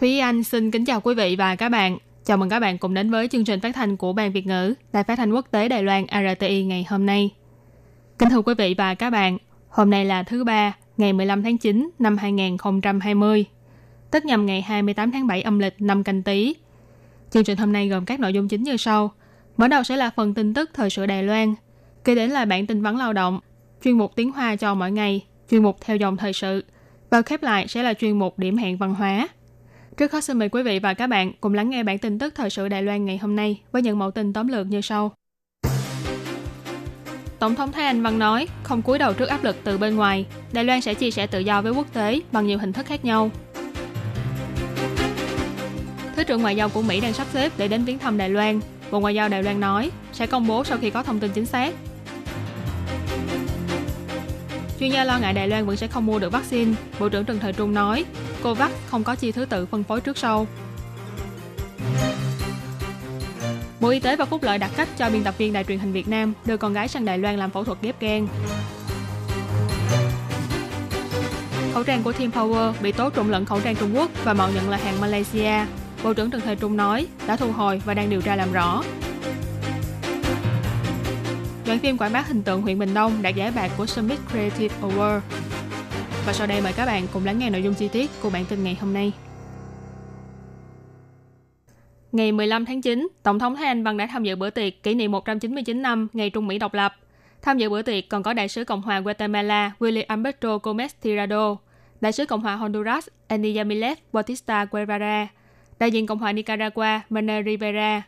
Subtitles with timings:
[0.00, 1.98] Thúy Anh xin kính chào quý vị và các bạn.
[2.24, 4.74] Chào mừng các bạn cùng đến với chương trình phát thanh của Ban Việt ngữ
[4.92, 7.34] Đài Phát thanh Quốc tế Đài Loan RTI ngày hôm nay.
[8.18, 11.58] Kính thưa quý vị và các bạn, hôm nay là thứ ba, ngày 15 tháng
[11.58, 13.44] 9 năm 2020,
[14.10, 16.54] tức nhằm ngày 28 tháng 7 âm lịch năm canh tí.
[17.30, 19.12] Chương trình hôm nay gồm các nội dung chính như sau.
[19.56, 21.54] Mở đầu sẽ là phần tin tức thời sự Đài Loan,
[22.04, 23.40] kế đến là bản tin vắn lao động,
[23.84, 26.64] chuyên mục tiếng Hoa cho mỗi ngày, chuyên mục theo dòng thời sự,
[27.10, 29.28] và khép lại sẽ là chuyên mục điểm hẹn văn hóa.
[29.98, 32.34] Trước hết xin mời quý vị và các bạn cùng lắng nghe bản tin tức
[32.34, 35.12] thời sự Đài Loan ngày hôm nay với những mẫu tin tóm lược như sau.
[37.38, 40.26] Tổng thống Thái Anh Văn nói, không cúi đầu trước áp lực từ bên ngoài,
[40.52, 43.04] Đài Loan sẽ chia sẻ tự do với quốc tế bằng nhiều hình thức khác
[43.04, 43.30] nhau.
[46.16, 48.60] Thứ trưởng Ngoại giao của Mỹ đang sắp xếp để đến viếng thăm Đài Loan.
[48.90, 51.46] Bộ Ngoại giao Đài Loan nói sẽ công bố sau khi có thông tin chính
[51.46, 51.74] xác.
[54.80, 56.74] Chuyên gia lo ngại Đài Loan vẫn sẽ không mua được vaccine.
[56.98, 58.04] Bộ trưởng Trần Thời Trung nói,
[58.42, 60.46] COVAX không có chi thứ tự phân phối trước sau.
[63.80, 65.92] Bộ Y tế và Phúc Lợi đặt cách cho biên tập viên đài truyền hình
[65.92, 68.28] Việt Nam đưa con gái sang Đài Loan làm phẫu thuật ghép gan.
[71.74, 74.50] Khẩu trang của Team Power bị tố trộn lẫn khẩu trang Trung Quốc và mạo
[74.54, 75.52] nhận là hàng Malaysia.
[76.02, 78.82] Bộ trưởng Trần Thời Trung nói đã thu hồi và đang điều tra làm rõ.
[81.68, 84.74] Đoạn phim quảng bá hình tượng huyện Bình Đông đạt giải bạc của Summit Creative
[84.82, 85.20] Award.
[86.26, 88.44] Và sau đây mời các bạn cùng lắng nghe nội dung chi tiết của bản
[88.44, 89.12] tin ngày hôm nay.
[92.12, 94.94] Ngày 15 tháng 9, Tổng thống Thái Anh Văn đã tham dự bữa tiệc kỷ
[94.94, 96.94] niệm 199 năm ngày Trung Mỹ độc lập.
[97.42, 101.56] Tham dự bữa tiệc còn có Đại sứ Cộng hòa Guatemala William Alberto Gomez Tirado,
[102.00, 103.56] Đại sứ Cộng hòa Honduras Andy
[104.12, 105.28] Bautista Guevara,
[105.78, 108.02] đại diện Cộng hòa Nicaragua Manuel Rivera.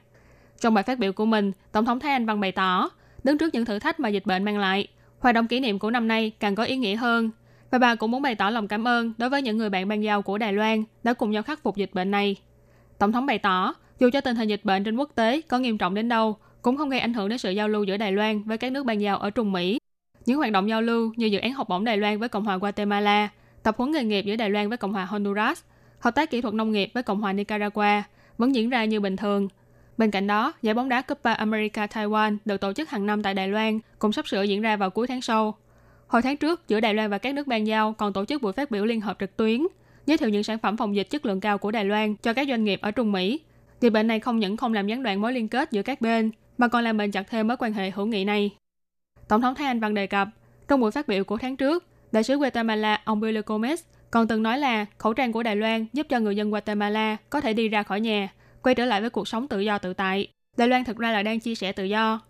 [0.61, 2.91] Trong bài phát biểu của mình, Tổng thống Thái Anh Văn bày tỏ,
[3.25, 4.89] đứng trước những thử thách mà dịch bệnh mang lại,
[5.19, 7.31] hoạt động kỷ niệm của năm nay càng có ý nghĩa hơn.
[7.71, 10.03] Và bà cũng muốn bày tỏ lòng cảm ơn đối với những người bạn ban
[10.03, 12.37] giao của Đài Loan đã cùng nhau khắc phục dịch bệnh này.
[12.99, 15.79] Tổng thống bày tỏ, dù cho tình hình dịch bệnh trên quốc tế có nghiêm
[15.79, 18.43] trọng đến đâu, cũng không gây ảnh hưởng đến sự giao lưu giữa Đài Loan
[18.43, 19.79] với các nước ban giao ở Trung Mỹ.
[20.27, 22.57] Những hoạt động giao lưu như dự án học bổng Đài Loan với Cộng hòa
[22.57, 23.29] Guatemala,
[23.63, 25.63] tập huấn nghề nghiệp giữa Đài Loan với Cộng hòa Honduras,
[25.99, 28.03] hợp tác kỹ thuật nông nghiệp với Cộng hòa Nicaragua
[28.39, 29.49] vẫn diễn ra như bình thường.
[30.01, 33.35] Bên cạnh đó, giải bóng đá Copa America Taiwan được tổ chức hàng năm tại
[33.35, 35.57] Đài Loan cũng sắp sửa diễn ra vào cuối tháng sau.
[36.07, 38.53] Hồi tháng trước, giữa Đài Loan và các nước ban giao còn tổ chức buổi
[38.53, 39.67] phát biểu liên hợp trực tuyến,
[40.07, 42.49] giới thiệu những sản phẩm phòng dịch chất lượng cao của Đài Loan cho các
[42.49, 43.41] doanh nghiệp ở Trung Mỹ.
[43.81, 46.31] Dịch bệnh này không những không làm gián đoạn mối liên kết giữa các bên,
[46.59, 48.51] mà còn làm bền chặt thêm mối quan hệ hữu nghị này.
[49.29, 50.29] Tổng thống Thái Anh Văn đề cập,
[50.69, 53.77] trong buổi phát biểu của tháng trước, đại sứ Guatemala ông Billy Gomez
[54.11, 57.41] còn từng nói là khẩu trang của Đài Loan giúp cho người dân Guatemala có
[57.41, 58.29] thể đi ra khỏi nhà,
[58.63, 60.29] quay trở lại với cuộc sống tự do tự tại.
[60.57, 62.21] Đài Loan thực ra là đang chia sẻ tự do.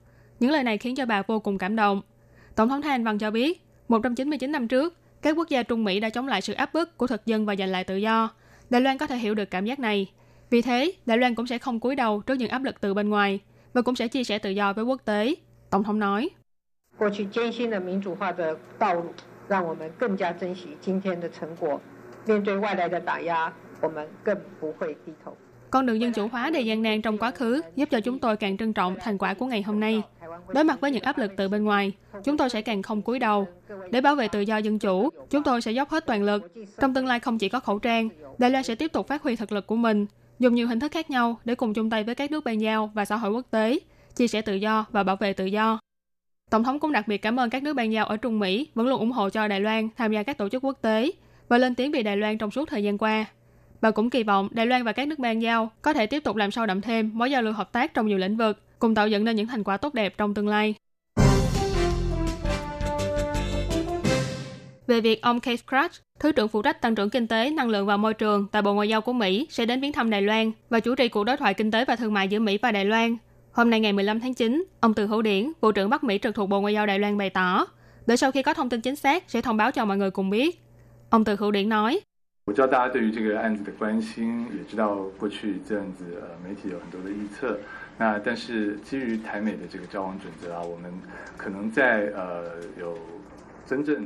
[0.41, 2.03] Những lời này khiến cho bà vô cùng cảm động.
[2.55, 6.01] Tổng thống Thái Anh Văn cho biết, 199 năm trước, các quốc gia Trung Mỹ
[6.01, 8.31] đã chống lại sự áp bức của thực dân và giành lại tự do.
[8.71, 10.11] Đài Loan có thể hiểu được cảm giác này.
[10.51, 13.09] Vì thế, Đài Loan cũng sẽ không cúi đầu trước những áp lực từ bên
[13.09, 13.41] ngoài
[13.73, 15.35] và cũng sẽ chia sẻ tự do với quốc tế.
[15.71, 16.31] Tổng thống nói.
[16.99, 17.09] 过
[25.71, 28.37] con đường dân chủ hóa đầy gian nan trong quá khứ giúp cho chúng tôi
[28.37, 30.03] càng trân trọng thành quả của ngày hôm nay.
[30.55, 31.93] Đối mặt với những áp lực từ bên ngoài,
[32.25, 33.47] chúng tôi sẽ càng không cúi đầu.
[33.91, 36.53] Để bảo vệ tự do dân chủ, chúng tôi sẽ dốc hết toàn lực.
[36.81, 38.09] Trong tương lai không chỉ có khẩu trang,
[38.39, 40.07] Đài Loan sẽ tiếp tục phát huy thực lực của mình,
[40.39, 42.91] dùng nhiều hình thức khác nhau để cùng chung tay với các nước bên giao
[42.95, 43.79] và xã hội quốc tế,
[44.17, 45.79] chia sẻ tự do và bảo vệ tự do.
[46.51, 48.89] Tổng thống cũng đặc biệt cảm ơn các nước ban giao ở Trung Mỹ vẫn
[48.89, 51.11] luôn ủng hộ cho Đài Loan tham gia các tổ chức quốc tế
[51.49, 53.27] và lên tiếng vì Đài Loan trong suốt thời gian qua.
[53.81, 56.37] Bà cũng kỳ vọng Đài Loan và các nước ban giao có thể tiếp tục
[56.37, 59.09] làm sâu đậm thêm mối giao lưu hợp tác trong nhiều lĩnh vực, cùng tạo
[59.09, 60.75] dựng nên những thành quả tốt đẹp trong tương lai.
[64.87, 67.87] Về việc ông Keith Krach, Thứ trưởng phụ trách tăng trưởng kinh tế, năng lượng
[67.87, 70.53] và môi trường tại Bộ Ngoại giao của Mỹ sẽ đến viếng thăm Đài Loan
[70.71, 72.85] và chủ trì cuộc đối thoại kinh tế và thương mại giữa Mỹ và Đài
[72.85, 73.17] Loan.
[73.53, 76.35] Hôm nay ngày 15 tháng 9, ông Từ Hữu Điển, Bộ trưởng Bắc Mỹ trực
[76.35, 77.67] thuộc Bộ Ngoại giao Đài Loan bày tỏ,
[78.07, 80.31] đợi sau khi có thông tin chính xác sẽ thông báo cho mọi người cùng
[80.31, 80.63] biết.
[81.11, 82.01] Ông Từ Hữu Điển nói,
[82.50, 87.58] 我知道大家对于这个案子的关心，也知道过去一阵子呃媒体有很多的预测。
[87.98, 90.92] 那但是基于台美的这个交往准则啊，我们
[91.38, 92.44] 可能在呃
[92.80, 92.98] 有
[93.66, 94.06] 真正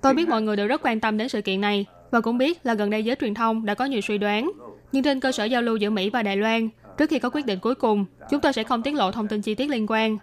[0.00, 1.86] Tôi biết mọi người đều rất quan tâm đến sự kiện này.
[2.10, 4.50] và cũng biết là gần đây giới truyền thông đã có nhiều suy đoán.
[4.92, 6.68] Nhưng trên cơ sở giao lưu giữa Mỹ và Đài Loan,
[6.98, 9.40] trước khi có quyết định cuối cùng, chúng tôi sẽ không tiết lộ thông tin
[9.40, 10.18] chi tiết liên quan.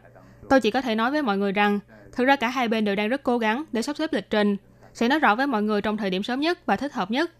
[0.49, 1.79] Tôi chỉ có thể nói với mọi người rằng,
[2.11, 4.57] thực ra cả hai bên đều đang rất cố gắng để sắp xếp lịch trình,
[4.93, 7.31] sẽ nói rõ với mọi người trong thời điểm sớm nhất và thích hợp nhất.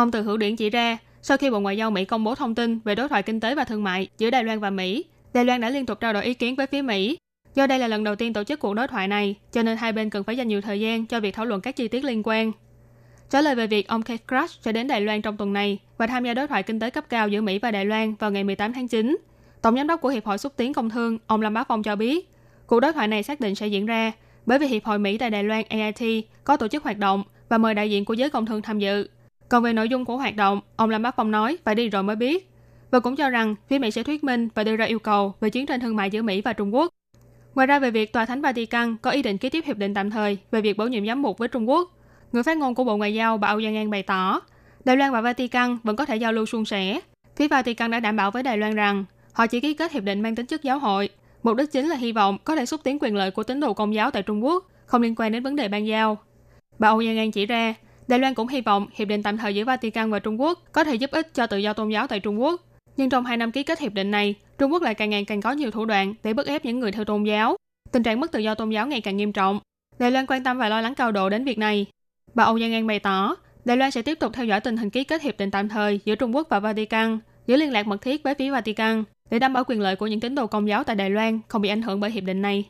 [0.00, 2.54] Ông Từ Hữu Điển chỉ ra, sau khi Bộ Ngoại giao Mỹ công bố thông
[2.54, 5.04] tin về đối thoại kinh tế và thương mại giữa Đài Loan và Mỹ,
[5.34, 7.18] Đài Loan đã liên tục trao đổi ý kiến với phía Mỹ.
[7.54, 9.92] Do đây là lần đầu tiên tổ chức cuộc đối thoại này, cho nên hai
[9.92, 12.22] bên cần phải dành nhiều thời gian cho việc thảo luận các chi tiết liên
[12.24, 12.52] quan.
[13.30, 16.06] Trả lời về việc ông Keith Crush sẽ đến Đài Loan trong tuần này và
[16.06, 18.44] tham gia đối thoại kinh tế cấp cao giữa Mỹ và Đài Loan vào ngày
[18.44, 19.16] 18 tháng 9,
[19.62, 21.96] Tổng giám đốc của Hiệp hội xúc tiến công thương, ông Lâm Bá Phong cho
[21.96, 22.30] biết,
[22.66, 24.12] cuộc đối thoại này xác định sẽ diễn ra
[24.46, 27.58] bởi vì Hiệp hội Mỹ tại Đài Loan AIT có tổ chức hoạt động và
[27.58, 29.08] mời đại diện của giới công thương tham dự.
[29.50, 32.02] Còn về nội dung của hoạt động, ông Lâm Bắc Phong nói phải đi rồi
[32.02, 32.50] mới biết.
[32.90, 35.50] Và cũng cho rằng phía Mỹ sẽ thuyết minh và đưa ra yêu cầu về
[35.50, 36.88] chiến tranh thương mại giữa Mỹ và Trung Quốc.
[37.54, 40.10] Ngoài ra về việc Tòa Thánh Vatican có ý định ký tiếp hiệp định tạm
[40.10, 41.90] thời về việc bổ nhiệm giám mục với Trung Quốc,
[42.32, 44.40] người phát ngôn của Bộ Ngoại giao bà Âu Giang An bày tỏ,
[44.84, 47.00] Đài Loan và Vatican vẫn có thể giao lưu suôn sẻ.
[47.36, 50.20] Phía Vatican đã đảm bảo với Đài Loan rằng họ chỉ ký kết hiệp định
[50.20, 51.08] mang tính chất giáo hội.
[51.42, 53.74] Mục đích chính là hy vọng có thể xúc tiến quyền lợi của tín đồ
[53.74, 56.18] công giáo tại Trung Quốc, không liên quan đến vấn đề ban giao.
[56.78, 57.74] Bà Âu Giang An chỉ ra,
[58.10, 60.84] Đài Loan cũng hy vọng hiệp định tạm thời giữa Vatican và Trung Quốc có
[60.84, 62.60] thể giúp ích cho tự do tôn giáo tại Trung Quốc.
[62.96, 65.40] Nhưng trong hai năm ký kết hiệp định này, Trung Quốc lại càng ngày càng
[65.40, 67.56] có nhiều thủ đoạn để bức ép những người theo tôn giáo.
[67.92, 69.60] Tình trạng mất tự do tôn giáo ngày càng nghiêm trọng.
[69.98, 71.86] Đài Loan quan tâm và lo lắng cao độ đến việc này.
[72.34, 74.90] Bà Âu Giang An bày tỏ, Đài Loan sẽ tiếp tục theo dõi tình hình
[74.90, 78.02] ký kết hiệp định tạm thời giữa Trung Quốc và Vatican, giữ liên lạc mật
[78.02, 80.84] thiết với phía Vatican để đảm bảo quyền lợi của những tín đồ công giáo
[80.84, 82.64] tại Đài Loan không bị ảnh hưởng bởi hiệp định này.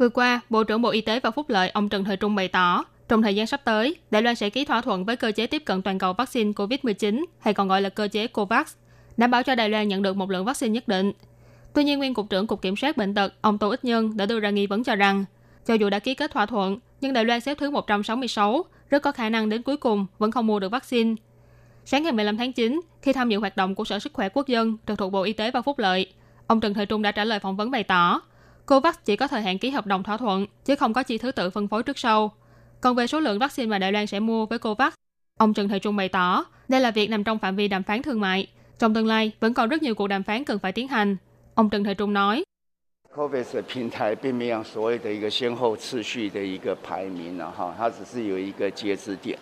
[0.00, 2.48] Vừa qua, Bộ trưởng Bộ Y tế và Phúc lợi ông Trần Thời Trung bày
[2.48, 5.46] tỏ, trong thời gian sắp tới, Đài Loan sẽ ký thỏa thuận với cơ chế
[5.46, 8.74] tiếp cận toàn cầu vaccine COVID-19, hay còn gọi là cơ chế COVAX,
[9.16, 11.12] đảm bảo cho Đài Loan nhận được một lượng vaccine nhất định.
[11.72, 14.26] Tuy nhiên, nguyên cục trưởng Cục Kiểm soát Bệnh tật, ông Tô Ích Nhân đã
[14.26, 15.24] đưa ra nghi vấn cho rằng,
[15.66, 19.12] cho dù đã ký kết thỏa thuận, nhưng Đài Loan xếp thứ 166, rất có
[19.12, 21.14] khả năng đến cuối cùng vẫn không mua được vaccine.
[21.84, 24.46] Sáng ngày 15 tháng 9, khi tham dự hoạt động của Sở Sức khỏe Quốc
[24.46, 26.06] dân trực thuộc Bộ Y tế và Phúc lợi,
[26.46, 28.20] ông Trần Thời Trung đã trả lời phỏng vấn bày tỏ,
[28.69, 31.31] COVAX chỉ có thời hạn ký hợp đồng thỏa thuận, chứ không có chi thứ
[31.31, 32.31] tự phân phối trước sau.
[32.81, 34.93] Còn về số lượng vaccine mà Đài Loan sẽ mua với COVAX,
[35.39, 38.01] ông Trần Thời Trung bày tỏ, đây là việc nằm trong phạm vi đàm phán
[38.01, 38.47] thương mại.
[38.79, 41.17] Trong tương lai, vẫn còn rất nhiều cuộc đàm phán cần phải tiến hành.
[41.55, 42.43] Ông Trần Thời Trung nói,
[43.15, 49.37] COVAX 的平台并没有所谓的一个先后次序的一个排名了哈，它只是有一个截止点。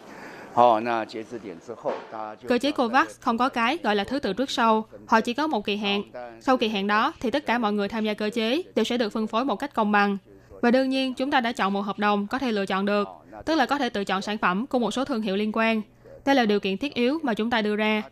[2.48, 5.46] Cơ chế COVAX không có cái gọi là thứ tự trước sau, họ chỉ có
[5.46, 6.02] một kỳ hạn.
[6.40, 8.98] Sau kỳ hạn đó thì tất cả mọi người tham gia cơ chế đều sẽ
[8.98, 10.18] được phân phối một cách công bằng.
[10.62, 13.08] Và đương nhiên chúng ta đã chọn một hợp đồng có thể lựa chọn được,
[13.44, 15.82] tức là có thể tự chọn sản phẩm của một số thương hiệu liên quan.
[16.24, 18.02] Đây là điều kiện thiết yếu mà chúng ta đưa ra.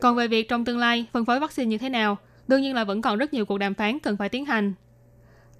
[0.00, 2.16] Còn về việc trong tương lai phân phối vaccine như thế nào,
[2.48, 4.72] đương nhiên là vẫn còn rất nhiều cuộc đàm phán cần phải tiến hành.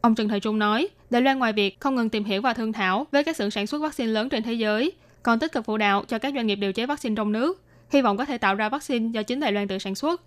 [0.01, 2.73] Ông Trần Thời Trung nói, Đài Loan ngoài việc không ngừng tìm hiểu và thương
[2.73, 4.93] thảo với các xưởng sản xuất vaccine lớn trên thế giới,
[5.29, 8.03] còn tích cực phụ đạo cho các doanh nghiệp điều chế vaccine trong nước, hy
[8.03, 10.23] vọng có thể tạo ra vaccine do chính Đài Loan tự sản xuất.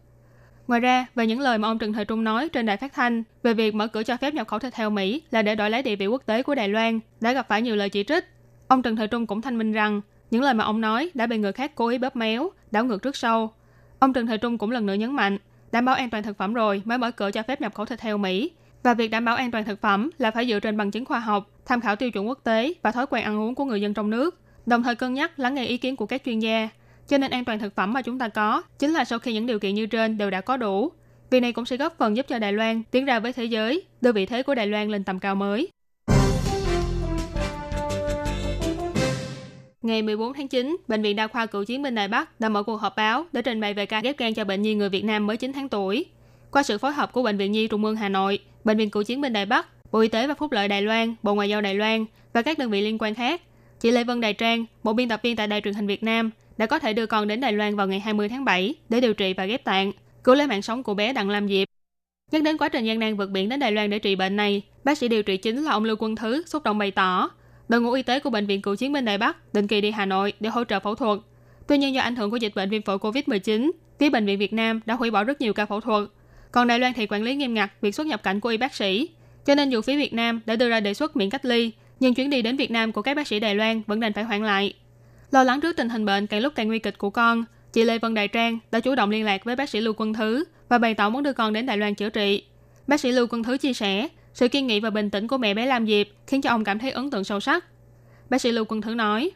[0.68, 3.24] Ngoài ra, về những lời mà ông Trần Thời Trung nói trên đài phát thanh
[3.44, 5.84] về việc mở cửa cho phép nhập khẩu thịt heo Mỹ là để đổi lấy
[5.84, 8.26] địa vị quốc tế của Đài Loan, đã gặp phải nhiều lời chỉ trích.
[8.68, 10.02] Ông Trần Thời Trung cũng thanh minh rằng
[10.32, 13.02] những lời mà ông nói đã bị người khác cố ý bóp méo, đảo ngược
[13.02, 13.54] trước sau.
[14.00, 15.38] Ông Trần Thời Trung cũng lần nữa nhấn mạnh,
[15.72, 18.02] đảm bảo an toàn thực phẩm rồi mới mở cửa cho phép nhập khẩu thịt
[18.02, 18.52] heo Mỹ.
[18.84, 21.20] Và việc đảm bảo an toàn thực phẩm là phải dựa trên bằng chứng khoa
[21.20, 23.94] học, tham khảo tiêu chuẩn quốc tế và thói quen ăn uống của người dân
[23.94, 26.70] trong nước đồng thời cân nhắc lắng nghe ý kiến của các chuyên gia.
[27.08, 29.46] Cho nên an toàn thực phẩm mà chúng ta có chính là sau khi những
[29.46, 30.92] điều kiện như trên đều đã có đủ.
[31.30, 33.84] Việc này cũng sẽ góp phần giúp cho Đài Loan tiến ra với thế giới,
[34.02, 35.70] đưa vị thế của Đài Loan lên tầm cao mới.
[39.82, 42.64] Ngày 14 tháng 9, Bệnh viện Đa khoa Cựu chiến binh Đài Bắc đã mở
[42.64, 45.04] cuộc họp báo để trình bày về ca ghép gan cho bệnh nhi người Việt
[45.04, 46.06] Nam mới 9 tháng tuổi.
[46.52, 49.04] Qua sự phối hợp của Bệnh viện Nhi Trung ương Hà Nội, Bệnh viện Cựu
[49.04, 51.62] chiến binh Đài Bắc, Bộ Y tế và Phúc lợi Đài Loan, Bộ Ngoại giao
[51.62, 53.42] Đài Loan và các đơn vị liên quan khác
[53.82, 56.32] Chị Lê Vân Đài Trang, một biên tập viên tại Đài truyền hình Việt Nam,
[56.58, 59.14] đã có thể đưa con đến Đài Loan vào ngày 20 tháng 7 để điều
[59.14, 59.92] trị và ghép tạng,
[60.24, 61.68] cứu lấy mạng sống của bé Đặng Lam Diệp.
[62.32, 64.62] Nhắc đến quá trình gian nan vượt biển đến Đài Loan để trị bệnh này,
[64.84, 67.30] bác sĩ điều trị chính là ông Lưu Quân Thứ xúc động bày tỏ,
[67.70, 69.92] đội ngũ y tế của bệnh viện Cựu chiến binh Đài Bắc định kỳ đi
[69.92, 71.20] Hà Nội để hỗ trợ phẫu thuật.
[71.68, 74.54] Tuy nhiên do ảnh hưởng của dịch bệnh viêm phổi Covid-19, phía bệnh viện Việt
[74.54, 76.10] Nam đã hủy bỏ rất nhiều ca phẫu thuật.
[76.52, 78.76] Còn Đài Loan thì quản lý nghiêm ngặt việc xuất nhập cảnh của y bác
[78.76, 79.10] sĩ,
[79.46, 81.72] cho nên dù phía Việt Nam đã đưa ra đề xuất miễn cách ly,
[82.02, 84.24] nhưng chuyến đi đến Việt Nam của các bác sĩ Đài Loan vẫn đành phải
[84.24, 84.74] hoãn lại.
[85.32, 88.00] Lo lắng trước tình hình bệnh càng lúc càng nguy kịch của con, chị Lê
[88.00, 90.78] Vân Đài Trang đã chủ động liên lạc với bác sĩ Lưu Quân Thứ và
[90.78, 92.44] bày tỏ muốn đưa con đến Đài Loan chữa trị.
[92.88, 95.54] Bác sĩ Lưu Quân Thứ chia sẻ, sự kiên nghị và bình tĩnh của mẹ
[95.54, 97.66] bé Lam Diệp khiến cho ông cảm thấy ấn tượng sâu sắc.
[98.30, 99.32] Bác sĩ Lưu Quân Thứ nói,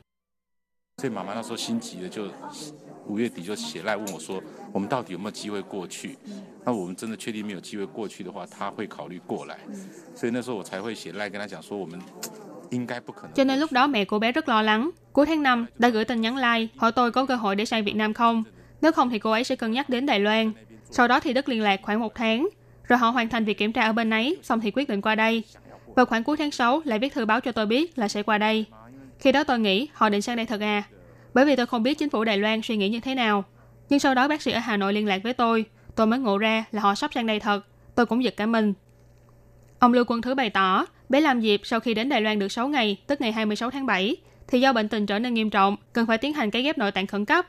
[13.36, 14.90] cho nên lúc đó mẹ cô bé rất lo lắng.
[15.14, 17.84] Cuối tháng 5, đã gửi tin nhắn like hỏi tôi có cơ hội để sang
[17.84, 18.44] Việt Nam không.
[18.82, 20.52] Nếu không thì cô ấy sẽ cân nhắc đến Đài Loan.
[20.90, 22.50] Sau đó thì Đức liên lạc khoảng một tháng,
[22.88, 25.16] rồi họ hoàn thành việc kiểm tra ở bên ấy, xong thì quyết định qua
[25.16, 25.44] đây.
[25.96, 28.38] Vào khoảng cuối tháng 6 lại viết thư báo cho tôi biết là sẽ qua
[28.38, 28.66] đây.
[29.20, 30.84] Khi đó tôi nghĩ họ định sang đây thật à,
[31.34, 33.44] bởi vì tôi không biết chính phủ Đài Loan suy nghĩ như thế nào.
[33.90, 36.38] Nhưng sau đó bác sĩ ở Hà Nội liên lạc với tôi, tôi mới ngộ
[36.38, 37.66] ra là họ sắp sang đây thật.
[37.96, 38.74] Tôi cũng giật cả mình.
[39.80, 42.52] Ông Lưu Quân Thứ bày tỏ, bé làm dịp sau khi đến Đài Loan được
[42.52, 44.16] 6 ngày, tức ngày 26 tháng 7,
[44.48, 46.92] thì do bệnh tình trở nên nghiêm trọng, cần phải tiến hành cấy ghép nội
[46.92, 47.46] tạng khẩn cấp.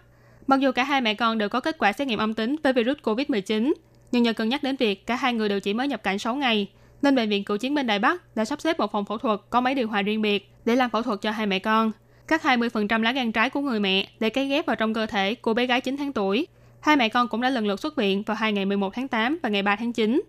[0.46, 2.72] Mặc dù cả hai mẹ con đều có kết quả xét nghiệm âm tính với
[2.72, 3.72] virus COVID-19,
[4.12, 6.34] nhưng nhờ cân nhắc đến việc cả hai người đều chỉ mới nhập cảnh 6
[6.34, 6.68] ngày,
[7.02, 9.40] nên Bệnh viện Cựu chiến binh Đài Bắc đã sắp xếp một phòng phẫu thuật
[9.50, 11.92] có máy điều hòa riêng biệt để làm phẫu thuật cho hai mẹ con.
[12.28, 15.34] Cắt 20% lá gan trái của người mẹ để cấy ghép vào trong cơ thể
[15.34, 16.46] của bé gái 9 tháng tuổi.
[16.80, 19.38] Hai mẹ con cũng đã lần lượt xuất viện vào hai ngày 11 tháng 8
[19.42, 20.22] và ngày 3 tháng 9.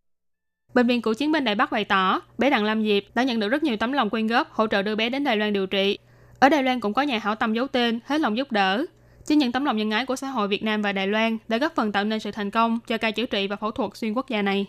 [0.77, 3.39] Bệnh viện Cựu chiến binh Đài Bắc bày tỏ, bé Đặng Lam Diệp đã nhận
[3.39, 5.67] được rất nhiều tấm lòng quyên góp hỗ trợ đưa bé đến Đài Loan điều
[5.67, 5.97] trị.
[6.39, 8.85] Ở Đài Loan cũng có nhà hảo tâm giấu tên, hết lòng giúp đỡ.
[9.25, 11.57] Chính những tấm lòng nhân ái của xã hội Việt Nam và Đài Loan đã
[11.57, 14.13] góp phần tạo nên sự thành công cho ca chữa trị và phẫu thuật xuyên
[14.13, 14.65] quốc gia này.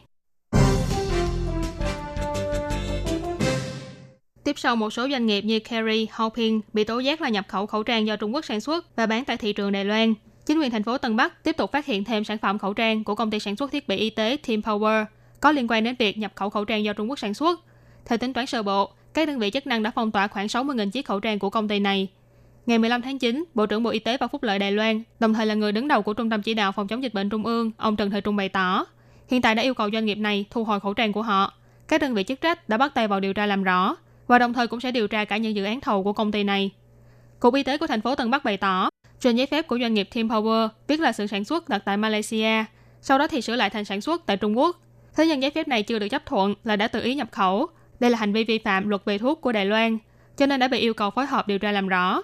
[4.44, 7.66] Tiếp sau một số doanh nghiệp như Kerry, Hoping bị tố giác là nhập khẩu
[7.66, 10.14] khẩu trang do Trung Quốc sản xuất và bán tại thị trường Đài Loan.
[10.46, 13.04] Chính quyền thành phố Tân Bắc tiếp tục phát hiện thêm sản phẩm khẩu trang
[13.04, 15.04] của công ty sản xuất thiết bị y tế Team Power
[15.40, 17.60] có liên quan đến việc nhập khẩu khẩu trang do Trung Quốc sản xuất.
[18.04, 20.90] Theo tính toán sơ bộ, các đơn vị chức năng đã phong tỏa khoảng 60.000
[20.90, 22.08] chiếc khẩu trang của công ty này.
[22.66, 25.34] Ngày 15 tháng 9, Bộ trưởng Bộ Y tế và Phúc lợi Đài Loan, đồng
[25.34, 27.46] thời là người đứng đầu của Trung tâm Chỉ đạo Phòng chống dịch bệnh Trung
[27.46, 28.84] ương, ông Trần Thời Trung bày tỏ,
[29.28, 31.52] hiện tại đã yêu cầu doanh nghiệp này thu hồi khẩu trang của họ.
[31.88, 34.52] Các đơn vị chức trách đã bắt tay vào điều tra làm rõ và đồng
[34.52, 36.70] thời cũng sẽ điều tra cả những dự án thầu của công ty này.
[37.40, 38.90] Cục Y tế của thành phố Tân Bắc bày tỏ,
[39.20, 41.96] trên giấy phép của doanh nghiệp Team Power viết là sự sản xuất đặt tại
[41.96, 42.64] Malaysia,
[43.00, 44.76] sau đó thì sửa lại thành sản xuất tại Trung Quốc.
[45.18, 47.66] Thế nhưng giấy phép này chưa được chấp thuận là đã tự ý nhập khẩu.
[48.00, 49.98] Đây là hành vi vi phạm luật về thuốc của Đài Loan,
[50.36, 52.22] cho nên đã bị yêu cầu phối hợp điều tra làm rõ.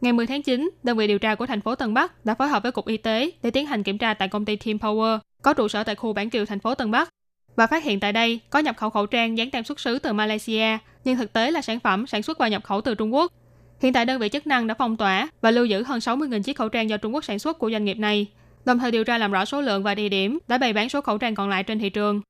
[0.00, 2.48] Ngày 10 tháng 9, đơn vị điều tra của thành phố Tân Bắc đã phối
[2.48, 5.18] hợp với Cục Y tế để tiến hành kiểm tra tại công ty Team Power,
[5.42, 7.08] có trụ sở tại khu Bản Kiều thành phố Tân Bắc
[7.56, 10.12] và phát hiện tại đây có nhập khẩu khẩu trang dán tem xuất xứ từ
[10.12, 13.32] Malaysia, nhưng thực tế là sản phẩm sản xuất và nhập khẩu từ Trung Quốc.
[13.80, 16.56] Hiện tại đơn vị chức năng đã phong tỏa và lưu giữ hơn 60.000 chiếc
[16.56, 18.26] khẩu trang do Trung Quốc sản xuất của doanh nghiệp này,
[18.66, 21.00] đồng thời điều tra làm rõ số lượng và địa điểm đã bày bán số
[21.00, 22.20] khẩu trang còn lại trên thị trường.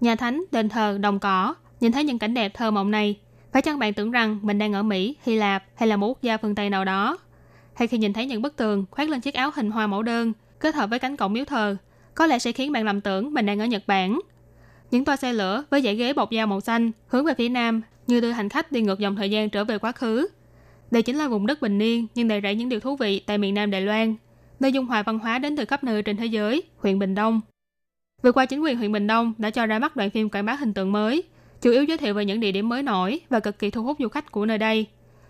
[0.00, 3.16] Nhà thánh, đền thờ, đồng cỏ, nhìn thấy những cảnh đẹp thơ mộng này,
[3.52, 6.22] phải chăng bạn tưởng rằng mình đang ở Mỹ, Hy Lạp hay là một quốc
[6.22, 7.18] gia phương Tây nào đó?
[7.74, 10.32] Hay khi nhìn thấy những bức tường khoác lên chiếc áo hình hoa mẫu đơn
[10.60, 11.76] kết hợp với cánh cổng miếu thờ,
[12.14, 14.20] có lẽ sẽ khiến bạn lầm tưởng mình đang ở Nhật Bản.
[14.90, 17.82] Những toa xe lửa với dãy ghế bọc da màu xanh hướng về phía nam
[18.06, 20.28] như đưa hành khách đi ngược dòng thời gian trở về quá khứ.
[20.94, 23.38] Đây chính là vùng đất bình yên nhưng đầy rẫy những điều thú vị tại
[23.38, 24.14] miền Nam Đài Loan,
[24.60, 27.40] nơi dung hòa văn hóa đến từ khắp nơi trên thế giới, huyện Bình Đông.
[28.22, 30.54] Vừa qua chính quyền huyện Bình Đông đã cho ra mắt đoạn phim quảng bá
[30.54, 31.22] hình tượng mới,
[31.60, 33.96] chủ yếu giới thiệu về những địa điểm mới nổi và cực kỳ thu hút
[34.00, 34.86] du khách của nơi đây.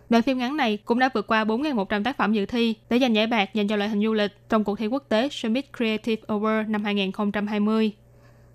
[0.08, 3.14] Đoạn phim ngắn này cũng đã vượt qua 4.100 tác phẩm dự thi để giành
[3.14, 6.22] giải bạc dành cho loại hình du lịch trong cuộc thi quốc tế Summit Creative
[6.26, 7.92] Award năm 2020.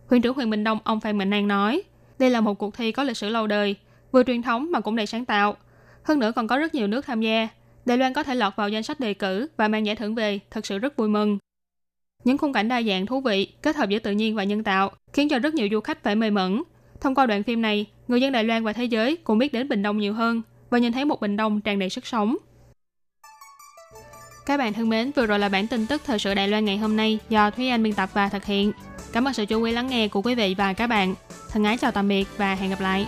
[0.08, 1.82] Huyện trưởng huyện Bình Đông ông Phan Mạnh An nói,
[2.20, 3.76] đây là một cuộc thi có lịch sử lâu đời,
[4.12, 5.56] vừa truyền thống mà cũng đầy sáng tạo.
[6.04, 7.48] Hơn nữa còn có rất nhiều nước tham gia.
[7.86, 10.40] Đài Loan có thể lọt vào danh sách đề cử và mang giải thưởng về,
[10.52, 11.38] thật sự rất vui mừng.
[12.24, 14.92] Những khung cảnh đa dạng thú vị, kết hợp giữa tự nhiên và nhân tạo,
[15.14, 16.64] khiến cho rất nhiều du khách phải mê mẩn.
[17.02, 19.70] Thông qua đoạn phim này, người dân Đài Loan và thế giới cũng biết đến
[19.70, 22.36] Bình Đông nhiều hơn và nhìn thấy một Bình Đông tràn đầy sức sống.
[24.46, 26.78] Các bạn thân mến, vừa rồi là bản tin tức thời sự Đài Loan ngày
[26.78, 28.72] hôm nay do Thúy Anh biên tập và thực hiện.
[29.12, 31.16] Cảm ơn sự chú ý lắng nghe của quý vị và các bạn.
[31.50, 33.08] Thân ái chào tạm biệt và hẹn gặp lại.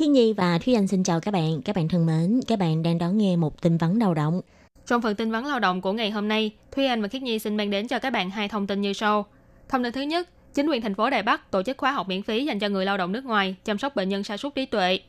[0.00, 1.62] Thiên Nhi và Thúy Anh xin chào các bạn.
[1.62, 4.40] Các bạn thân mến, các bạn đang đón nghe một tin vắn lao động.
[4.86, 7.38] Trong phần tin vắn lao động của ngày hôm nay, Thúy Anh và Khiết Nhi
[7.38, 9.26] xin mang đến cho các bạn hai thông tin như sau.
[9.68, 12.22] Thông tin thứ nhất, chính quyền thành phố Đài Bắc tổ chức khóa học miễn
[12.22, 14.66] phí dành cho người lao động nước ngoài chăm sóc bệnh nhân sa sút trí
[14.66, 15.00] tuệ.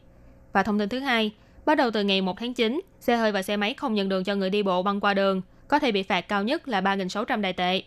[0.53, 1.31] Và thông tin thứ hai,
[1.65, 4.23] bắt đầu từ ngày 1 tháng 9, xe hơi và xe máy không nhận đường
[4.23, 7.41] cho người đi bộ băng qua đường có thể bị phạt cao nhất là 3.600
[7.41, 7.83] đại tệ.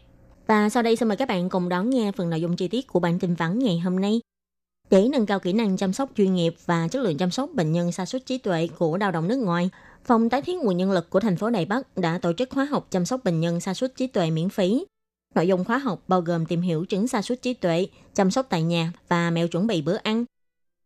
[0.46, 2.87] Và sau đây xin mời các bạn cùng đón nghe phần nội dung chi tiết
[2.87, 4.20] của bản tin vắn ngày hôm nay.
[4.94, 7.72] Để nâng cao kỹ năng chăm sóc chuyên nghiệp và chất lượng chăm sóc bệnh
[7.72, 9.70] nhân sa sút trí tuệ của lao động nước ngoài,
[10.04, 12.64] Phòng tái thiết nguồn nhân lực của thành phố Đài Bắc đã tổ chức khóa
[12.64, 14.84] học chăm sóc bệnh nhân sa sút trí tuệ miễn phí.
[15.34, 18.46] Nội dung khóa học bao gồm tìm hiểu chứng sa sút trí tuệ, chăm sóc
[18.48, 20.24] tại nhà và mẹo chuẩn bị bữa ăn.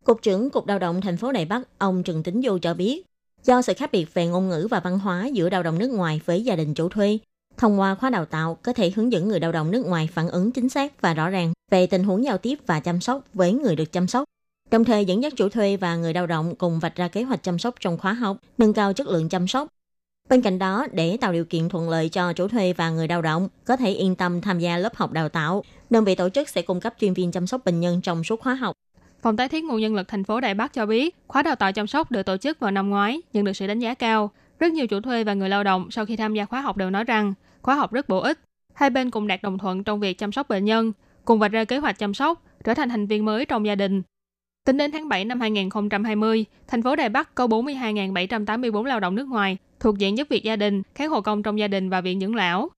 [0.05, 3.03] Cục trưởng Cục Lao động thành phố Đài Bắc, ông Trần Tính Du cho biết,
[3.45, 6.21] do sự khác biệt về ngôn ngữ và văn hóa giữa lao động nước ngoài
[6.25, 7.19] với gia đình chủ thuê,
[7.59, 10.29] thông qua khóa đào tạo có thể hướng dẫn người lao động nước ngoài phản
[10.29, 13.53] ứng chính xác và rõ ràng về tình huống giao tiếp và chăm sóc với
[13.53, 14.25] người được chăm sóc
[14.71, 17.43] đồng thời dẫn dắt chủ thuê và người lao động cùng vạch ra kế hoạch
[17.43, 19.69] chăm sóc trong khóa học, nâng cao chất lượng chăm sóc.
[20.29, 23.23] Bên cạnh đó, để tạo điều kiện thuận lợi cho chủ thuê và người lao
[23.23, 26.49] động có thể yên tâm tham gia lớp học đào tạo, đơn vị tổ chức
[26.49, 28.77] sẽ cung cấp chuyên viên chăm sóc bệnh nhân trong suốt khóa học.
[29.23, 31.73] Phòng tái thiết nguồn nhân lực thành phố Đài Bắc cho biết, khóa đào tạo
[31.73, 34.31] chăm sóc được tổ chức vào năm ngoái, nhận được sự đánh giá cao.
[34.59, 36.91] Rất nhiều chủ thuê và người lao động sau khi tham gia khóa học đều
[36.91, 37.35] nói rằng
[37.69, 38.39] khóa học rất bổ ích.
[38.75, 40.93] Hai bên cùng đạt đồng thuận trong việc chăm sóc bệnh nhân,
[41.25, 44.03] cùng vạch ra kế hoạch chăm sóc, trở thành thành viên mới trong gia đình,
[44.67, 49.29] Tính đến tháng 7 năm 2020, thành phố Đài Bắc có 42.784 lao động nước
[49.29, 52.21] ngoài thuộc diện giúp việc gia đình, kháng hộ công trong gia đình và viện
[52.21, 52.71] dưỡng lão.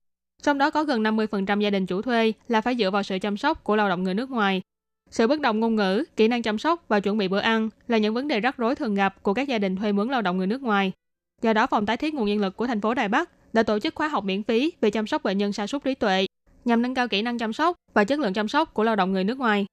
[0.43, 3.37] Trong đó có gần 50% gia đình chủ thuê là phải dựa vào sự chăm
[3.37, 4.63] sóc của lao động người nước ngoài.
[5.11, 7.99] Sự bất đồng ngôn ngữ, kỹ năng chăm sóc và chuẩn bị bữa ăn là
[7.99, 10.39] những vấn đề rắc rối thường gặp của các gia đình thuê mướn lao động
[10.39, 10.93] người nước ngoài.
[11.43, 13.79] Do đó, phòng tái thiết nguồn nhân lực của thành phố Đài Bắc đã tổ
[13.79, 16.27] chức khóa học miễn phí về chăm sóc bệnh nhân sa sút trí tuệ
[16.65, 19.13] nhằm nâng cao kỹ năng chăm sóc và chất lượng chăm sóc của lao động
[19.13, 19.67] người nước ngoài.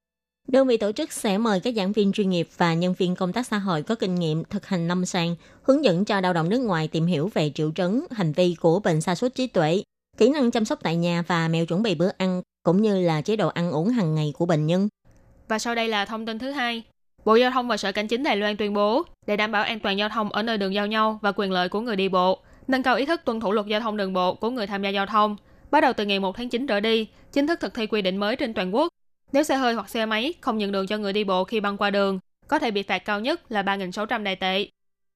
[0.48, 3.34] Đơn vị tổ chức sẽ mời các giảng viên chuyên nghiệp và nhân viên công
[3.34, 6.50] tác xã hội có kinh nghiệm thực hành lâm sàng, hướng dẫn cho lao động
[6.50, 9.84] nước ngoài tìm hiểu về triệu chứng, hành vi của bệnh sa sút trí tuệ,
[10.18, 13.22] kỹ năng chăm sóc tại nhà và mẹo chuẩn bị bữa ăn, cũng như là
[13.22, 14.88] chế độ ăn uống hàng ngày của bệnh nhân.
[15.48, 16.84] Và sau đây là thông tin thứ hai.
[17.26, 19.80] Bộ Giao thông và Sở Cảnh chính Đài Loan tuyên bố, để đảm bảo an
[19.80, 22.40] toàn giao thông ở nơi đường giao nhau và quyền lợi của người đi bộ,
[22.68, 24.90] nâng cao ý thức tuân thủ luật giao thông đường bộ của người tham gia
[24.90, 25.36] giao thông,
[25.72, 28.18] bắt đầu từ ngày 1 tháng 9 trở đi, chính thức thực thi quy định
[28.18, 28.94] mới trên toàn quốc
[29.32, 31.78] nếu xe hơi hoặc xe máy không nhận đường cho người đi bộ khi băng
[31.78, 34.68] qua đường, có thể bị phạt cao nhất là 3.600 đài tệ.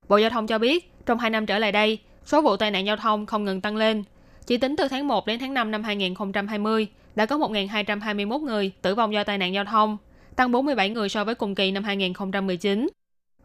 [0.09, 2.85] Bộ Giao thông cho biết, trong 2 năm trở lại đây, số vụ tai nạn
[2.85, 4.03] giao thông không ngừng tăng lên.
[4.45, 8.95] Chỉ tính từ tháng 1 đến tháng 5 năm 2020, đã có 1.221 người tử
[8.95, 9.97] vong do tai nạn giao thông,
[10.35, 12.87] tăng 47 người so với cùng kỳ năm 2019.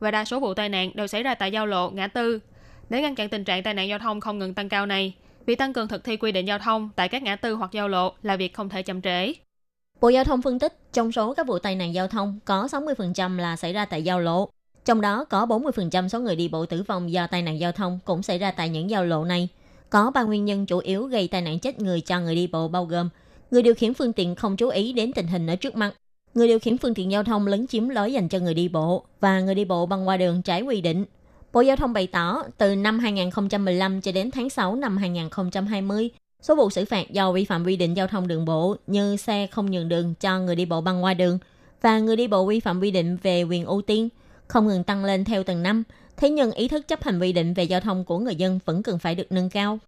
[0.01, 2.40] Và đa số vụ tai nạn đều xảy ra tại giao lộ, ngã tư.
[2.88, 5.14] Để ngăn chặn tình trạng tai nạn giao thông không ngừng tăng cao này,
[5.46, 7.88] việc tăng cường thực thi quy định giao thông tại các ngã tư hoặc giao
[7.88, 9.33] lộ là việc không thể chậm trễ.
[10.01, 13.38] Bộ Giao thông phân tích, trong số các vụ tai nạn giao thông có 60%
[13.38, 14.49] là xảy ra tại giao lộ.
[14.85, 17.99] Trong đó có 40% số người đi bộ tử vong do tai nạn giao thông
[18.05, 19.49] cũng xảy ra tại những giao lộ này.
[19.90, 22.68] Có ba nguyên nhân chủ yếu gây tai nạn chết người cho người đi bộ
[22.68, 23.09] bao gồm
[23.51, 25.94] người điều khiển phương tiện không chú ý đến tình hình ở trước mặt,
[26.35, 29.05] người điều khiển phương tiện giao thông lấn chiếm lối dành cho người đi bộ
[29.20, 31.05] và người đi bộ băng qua đường trái quy định.
[31.57, 36.11] Bộ Giao thông bày tỏ, từ năm 2015 cho đến tháng 6 năm 2020,
[36.42, 39.47] Số vụ xử phạt do vi phạm quy định giao thông đường bộ như xe
[39.47, 41.38] không nhường đường cho người đi bộ băng qua đường
[41.83, 44.09] và người đi bộ vi phạm quy định về quyền ưu tiên
[44.49, 45.83] không ngừng tăng lên theo từng năm.
[46.16, 48.83] Thế nhưng ý thức chấp hành quy định về giao thông của người dân vẫn
[48.83, 49.79] cần phải được nâng cao.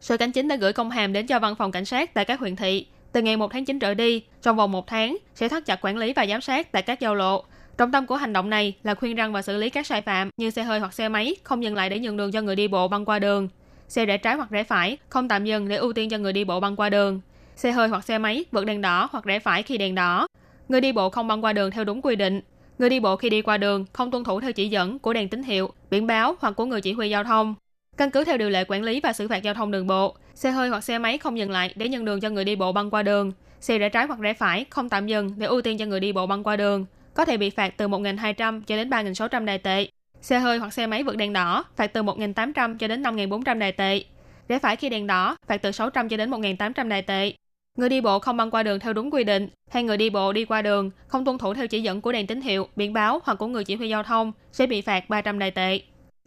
[0.00, 2.40] Sở Cảnh chính đã gửi công hàm đến cho văn phòng cảnh sát tại các
[2.40, 2.86] huyện thị.
[3.12, 5.96] Từ ngày 1 tháng 9 trở đi, trong vòng một tháng sẽ thắt chặt quản
[5.96, 7.44] lý và giám sát tại các giao lộ.
[7.78, 10.30] Trọng tâm của hành động này là khuyên răng và xử lý các sai phạm
[10.36, 12.68] như xe hơi hoặc xe máy không dừng lại để nhường đường cho người đi
[12.68, 13.48] bộ băng qua đường
[13.88, 16.44] xe rẽ trái hoặc rẽ phải, không tạm dừng để ưu tiên cho người đi
[16.44, 17.20] bộ băng qua đường.
[17.56, 20.26] Xe hơi hoặc xe máy vượt đèn đỏ hoặc rẽ phải khi đèn đỏ.
[20.68, 22.40] Người đi bộ không băng qua đường theo đúng quy định.
[22.78, 25.28] Người đi bộ khi đi qua đường không tuân thủ theo chỉ dẫn của đèn
[25.28, 27.54] tín hiệu, biển báo hoặc của người chỉ huy giao thông.
[27.96, 30.50] Căn cứ theo điều lệ quản lý và xử phạt giao thông đường bộ, xe
[30.50, 32.90] hơi hoặc xe máy không dừng lại để nhường đường cho người đi bộ băng
[32.90, 33.32] qua đường.
[33.60, 36.12] Xe rẽ trái hoặc rẽ phải không tạm dừng để ưu tiên cho người đi
[36.12, 36.86] bộ băng qua đường,
[37.16, 39.88] có thể bị phạt từ 1.200 cho đến 3.600 đài tệ.
[40.20, 43.72] Xe hơi hoặc xe máy vượt đèn đỏ phạt từ 1.800 cho đến 5.400 đài
[43.72, 44.04] tệ.
[44.48, 47.32] Rẽ phải khi đèn đỏ, phạt từ 600 cho đến 1.800 đài tệ.
[47.78, 50.32] Người đi bộ không băng qua đường theo đúng quy định, hay người đi bộ
[50.32, 53.20] đi qua đường không tuân thủ theo chỉ dẫn của đèn tín hiệu, biển báo
[53.24, 55.80] hoặc của người chỉ huy giao thông sẽ bị phạt 300 đài tệ.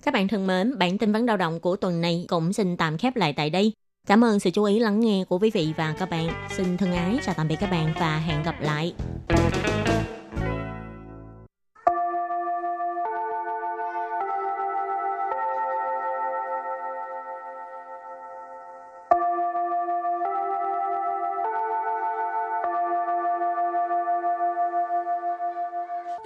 [0.03, 2.97] Các bạn thân mến, bản tin vấn lao động của tuần này cũng xin tạm
[2.97, 3.73] khép lại tại đây.
[4.07, 6.29] Cảm ơn sự chú ý lắng nghe của quý vị và các bạn.
[6.49, 8.93] Xin thân ái chào tạm biệt các bạn và hẹn gặp lại.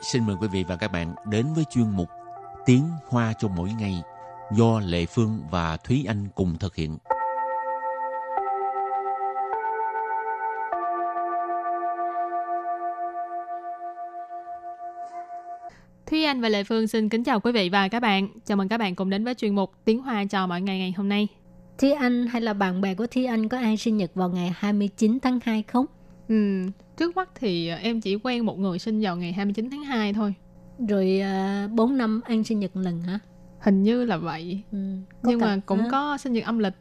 [0.04, 2.10] Xin mời quý vị và các bạn đến với chuyên mục
[2.66, 4.02] Tiếng Hoa cho mỗi ngày
[4.52, 6.98] do Lệ Phương và Thúy Anh cùng thực hiện.
[16.06, 18.28] Thúy Anh và Lệ Phương xin kính chào quý vị và các bạn.
[18.46, 20.94] Chào mừng các bạn cùng đến với chuyên mục Tiếng Hoa cho mọi ngày ngày
[20.98, 21.28] hôm nay.
[21.78, 24.54] Thi Anh hay là bạn bè của Thi Anh có ai sinh nhật vào ngày
[24.56, 25.86] 29 tháng 2 không?
[26.28, 26.66] Ừ,
[26.98, 30.14] trước mắt thì ờ, em chỉ quen một người sinh vào ngày 29 tháng 2
[30.14, 30.34] thôi.
[30.88, 31.22] Rồi
[31.66, 33.20] uh, 4 năm ăn sinh nhật lần hả?
[33.60, 34.62] Hình như là vậy.
[34.72, 34.78] Ừ.
[35.24, 35.88] Nhưng cả- mà cũng hả?
[35.92, 36.74] có sinh nhật âm lịch.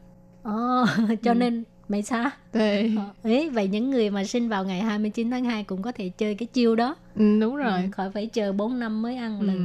[0.43, 0.85] Ồ,
[1.23, 1.35] cho Ừ.
[1.35, 2.31] nên mày xa.
[2.53, 2.97] Thì...
[2.97, 6.09] Ờ, Ấy, vậy những người mà sinh vào ngày 29 tháng 2 cũng có thể
[6.09, 6.97] chơi cái chiêu đó.
[7.15, 7.83] Ừ, đúng rồi.
[7.83, 9.61] Ừ, khỏi phải chờ 4 năm mới ăn Ừ.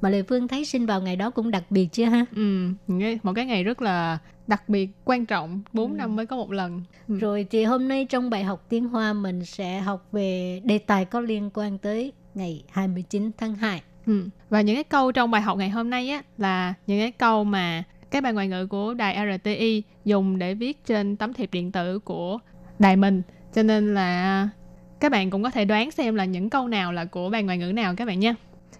[0.00, 2.24] Mà Lê Phương thấy sinh vào ngày đó cũng đặc biệt chưa ha?
[2.36, 5.62] Ừ, nghe- một cái ngày rất là đặc biệt, quan trọng.
[5.72, 5.96] 4 Ừ.
[5.96, 6.82] năm mới có một lần.
[7.08, 7.18] Ừ.
[7.18, 11.04] Rồi thì hôm nay trong bài học tiếng Hoa mình sẽ học về đề tài
[11.04, 13.82] có liên quan tới ngày 29 tháng 2.
[14.06, 14.28] Ừ.
[14.50, 17.44] Và những cái câu trong bài học ngày hôm nay á là những cái câu
[17.44, 21.72] mà các bài ngoại ngữ của đài RTI dùng để viết trên tấm thiệp điện
[21.72, 22.38] tử của
[22.78, 23.22] đài mình.
[23.54, 24.48] Cho nên là
[25.00, 27.58] các bạn cũng có thể đoán xem là những câu nào là của bài ngoại
[27.58, 28.34] ngữ nào các bạn nha.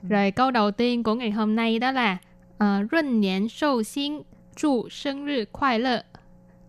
[0.10, 2.18] Rồi câu đầu tiên của ngày hôm nay đó là
[2.64, 4.22] uh, Ruân niên sâu xin,
[4.56, 6.02] 祝sinh nhật 快乐.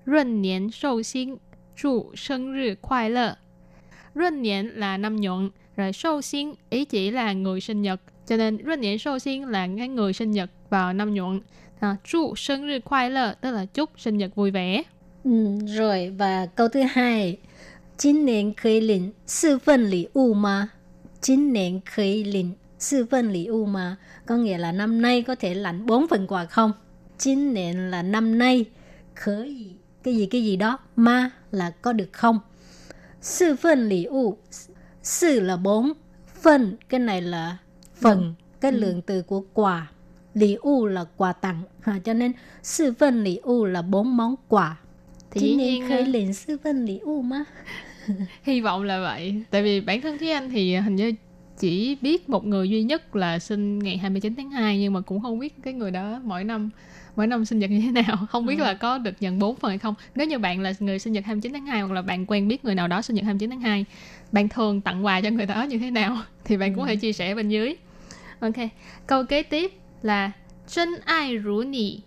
[0.07, 1.37] Ruân niên sâu xin,
[1.77, 3.35] 祝sinh nhật 快乐.
[4.15, 8.01] Ruân niên là năm nhuận, rồi sâu xin ý chỉ là người sinh nhật.
[8.27, 11.41] Cho nên Ruân niên sâu xin là cái người sinh nhật vào năm nhuận.
[11.81, 14.83] À,祝sinh nhật 快乐 tức là chúc sinh nhật vui vẻ.
[15.25, 17.39] Ừ, rồi và câu thứ hai,
[17.97, 20.71] 今年可以领四份礼物吗？
[21.21, 23.96] 今年可以领 sư phân lý u mà.
[24.26, 26.72] Có nghĩa là năm nay có thể lãnh bốn phần quà không?
[27.18, 28.66] Chín nền là năm nay
[29.16, 32.40] khởi cái gì cái gì đó ma là có được không?
[33.22, 34.38] Sư phân lý u
[35.04, 35.94] sư là bốn
[36.42, 37.58] phân cái này là
[38.02, 38.34] phần vâng.
[38.62, 38.78] cái ừ.
[38.78, 39.88] lượng từ của quà.
[40.34, 42.32] Lý u là quà tặng ha, cho nên
[42.64, 44.78] sư phân lý u là bốn món quà.
[45.32, 47.44] Thì chính nên khởi liền sư phân lý u mà.
[48.44, 49.44] Hy vọng là vậy.
[49.50, 51.14] Tại vì bản thân thúy anh thì hình như
[51.60, 55.22] chỉ biết một người duy nhất là sinh ngày 29 tháng 2 nhưng mà cũng
[55.22, 56.70] không biết cái người đó mỗi năm
[57.16, 58.18] mỗi năm sinh nhật như thế nào.
[58.30, 58.64] Không biết ừ.
[58.64, 59.96] là có được nhận 4 phần hay không.
[60.16, 62.66] Nếu như bạn là người sinh nhật 29 tháng 2 hoặc là bạn quen biết
[62.66, 63.86] người nào đó sinh nhật 29 tháng 2
[64.32, 66.18] bạn thường tặng quà cho người đó như thế nào?
[66.46, 66.88] Thì bạn cũng ừ.
[66.88, 67.76] thể chia sẻ bên dưới.
[68.40, 68.56] Ok
[69.08, 70.32] câu kế tiếp là
[70.68, 72.00] chân ai rủ nì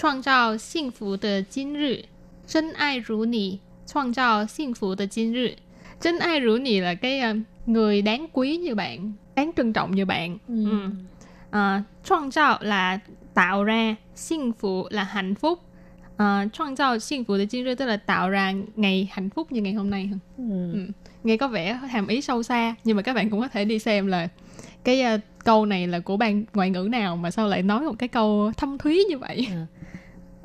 [0.00, 2.02] Choang Zhao Xing Phú Tờ Jin Rư
[2.48, 3.58] Chân ai rủ nì
[3.92, 5.54] Choang Zhao Xing Phú Tờ Jin Rư
[6.00, 9.95] Chân ai rủ nì là cái um, người đáng quý như bạn đáng trân trọng
[9.95, 10.65] như bạn Ừ.
[10.71, 10.89] Ừ.
[11.51, 12.99] À,创造là
[13.33, 15.59] tạo ra,幸福là hạnh phúc.
[16.17, 20.09] À, 创造幸福的今日 tức là tạo ra ngày hạnh phúc như ngày hôm nay.
[20.37, 20.43] Ừ.
[20.73, 20.87] Ừ.
[21.23, 23.79] Nghe có vẻ hàm ý sâu xa nhưng mà các bạn cũng có thể đi
[23.79, 24.27] xem là
[24.83, 27.93] cái ờ, câu này là của ban ngoại ngữ nào mà sao lại nói một
[27.99, 29.47] cái câu thâm thúy như vậy.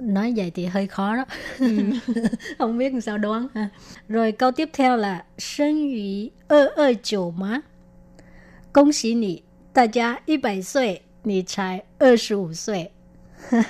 [0.02, 1.26] nói vậy thì hơi khó đó.
[1.60, 1.78] Ừ.
[2.58, 3.70] Không biết làm sao đoán ha.
[4.08, 7.62] Rồi câu tiếp theo là sinh yu ơ ơ chủ má.
[8.74, 9.42] Công sĩ nị
[9.74, 12.86] ta gia y bảy tuổi nị trái ơ sủ tuổi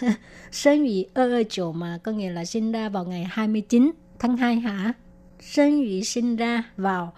[0.51, 4.37] sinh yu ơ ơ chủ mà có nghĩa là sinh ra vào ngày 29 tháng
[4.37, 4.93] 2 hả?
[5.39, 7.13] Sinh yu sinh ra vào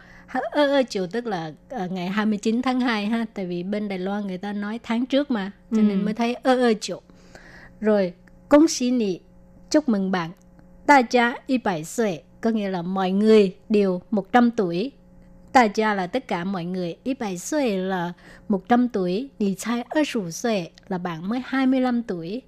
[0.51, 3.99] ơ ơ chiều tức là ờ, ngày 29 tháng 2 ha tại vì bên Đài
[3.99, 6.05] Loan người ta nói tháng trước mà cho nên ừ.
[6.05, 7.01] mới thấy ơ ơ chiều
[7.79, 8.13] rồi
[8.50, 9.20] 恭喜你,
[9.70, 10.30] chúc mừng bạn.
[10.86, 14.92] 大家一百岁 có nghĩa là mọi người đều 100 tuổi.
[15.52, 16.96] 大家 là tất cả mọi người.
[17.04, 18.12] 100 岁 là
[18.48, 19.28] 100 tuổi.
[19.38, 22.42] 你才25岁 là bạn mới 25 tuổi.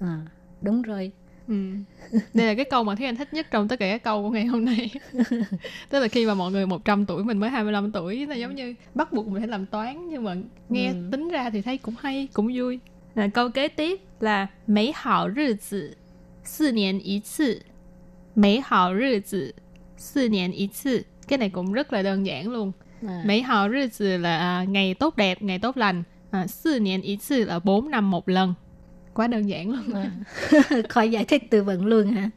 [0.00, 0.20] À,
[0.62, 1.12] đúng rồi.
[1.48, 1.54] Ừ.
[2.34, 4.30] Đây là cái câu mà Thúy Anh thích nhất trong tất cả các câu của
[4.30, 4.90] ngày hôm nay.
[5.88, 8.74] Tức là khi mà mọi người 100 tuổi, mình mới 25 tuổi, nó giống như
[8.94, 10.36] bắt buộc mình phải làm toán nhưng mà
[10.68, 10.94] nghe Ừ.
[11.12, 12.78] tính ra thì thấy cũng hay, cũng vui.
[13.14, 15.96] À, câu kế tiếp là Mỹ hảo 日子
[16.44, 17.62] 四年一次
[18.34, 19.54] Mỹ hảo 日子
[19.96, 22.72] 四年一次Cái này cũng rất là đơn giản luôn.
[23.06, 26.02] À, Mỹ hảo 日子 là à, ngày tốt đẹp, ngày tốt lành.
[26.30, 28.54] À, 4年一次 là 4 năm một lần.
[29.14, 29.94] Quá đơn giản luôn.
[29.94, 30.10] à.
[30.88, 32.30] Khỏi giải thích từ vựng luôn hả?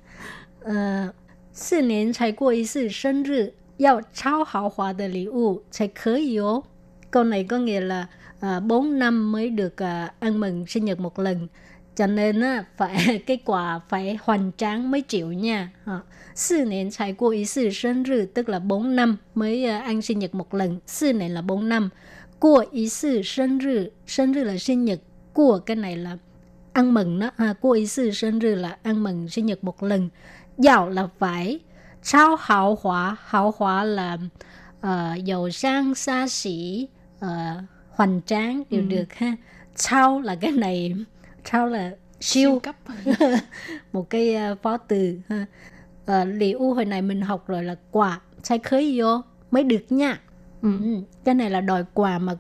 [0.64, 1.12] Ờ,
[1.54, 6.64] 四年才过一次生日，要超豪华的礼物才可以哦。
[7.12, 8.08] Câu này có nghĩa là
[8.40, 11.48] à, 4 năm mới được à, ăn mừng sinh nhật một lần.
[11.98, 15.70] Cho nên á, phải cái quà phải hoành tráng mới chịu nha.
[15.86, 16.00] À,
[16.36, 20.80] 4年才过一次生日 tức là 4 năm mới à, ăn sinh nhật một lần.
[21.02, 21.90] 4 này là 4 năm.
[22.40, 25.00] 过一次生日, 生日 là sinh nhật.
[25.34, 26.18] 过 cái này là
[26.74, 27.32] ăn mừng đó.
[27.38, 30.10] À, 过一次生日 là ăn mừng sinh nhật một lần.
[30.58, 31.60] Giàu là phải.
[32.04, 33.16] 超hào hóa.
[33.26, 34.18] Hào hóa là
[34.82, 36.88] ờ, giàu sang xa xỉ,
[37.20, 37.28] ờ,
[37.90, 38.86] hoành tráng đều Ừ.
[38.88, 39.36] được ha
[39.76, 40.96] trao là cái này
[41.53, 42.61] trao là siêu?
[42.63, 42.77] Cấp.
[43.93, 45.47] Một cái ờ, phó từ ha.
[46.23, 49.93] Uh, liệu u hồi này mình học rồi là quà sai khơi vô mới được
[49.93, 50.21] nha.
[50.63, 50.79] Ừ.
[50.83, 52.33] Ừ, cái này là đòi quà mà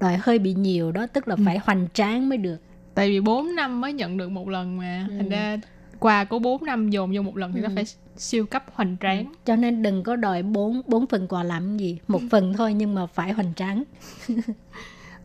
[0.00, 2.56] đòi hơi bị nhiều đó tức là phải hoành tráng mới được.
[2.94, 5.06] Tại vì 4 năm mới nhận được một lần mà.
[5.10, 5.14] Ừ.
[5.18, 5.56] thành ra
[5.98, 7.72] quà của 4 năm dồn vô một lần thì nó Ừ.
[7.74, 7.84] phải
[8.16, 9.32] siêu cấp hoành tráng.
[9.44, 12.94] cho nên đừng có đòi bốn bốn phần quà làm gì một phần thôi nhưng
[12.94, 13.82] mà phải hoành tráng.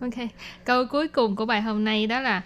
[0.01, 0.13] Ok
[0.63, 2.41] câu cuối cùng của bài hôm nay đó là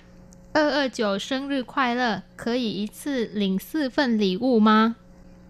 [0.54, 4.96] 二二九生日快乐，可以一次领四份礼物吗？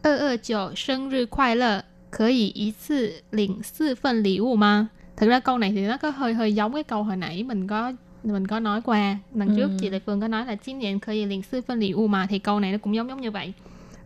[0.02, 4.88] 二二九生日快乐，可以一次领四份礼物吗？
[5.16, 7.92] Thực ra câu này thì nó có hơi hơi giống cái câu hồi nãy mình có
[8.22, 9.76] mình có nói qua lần trước Ừ.
[9.80, 12.06] chị Lệ Phương có nói là chín niên có thể liền sư phân lì u
[12.06, 13.52] mà thì câu này nó cũng giống giống như vậy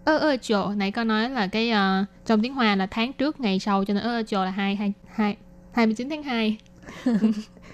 [0.04, 3.40] ơ ơ chỗ này có nói là cái ờ, trong tiếng Hoa là tháng trước
[3.40, 5.36] ngày sau cho nên ơ ơ chỗ là hai hai hai
[5.72, 6.56] hai mươi chín tháng hai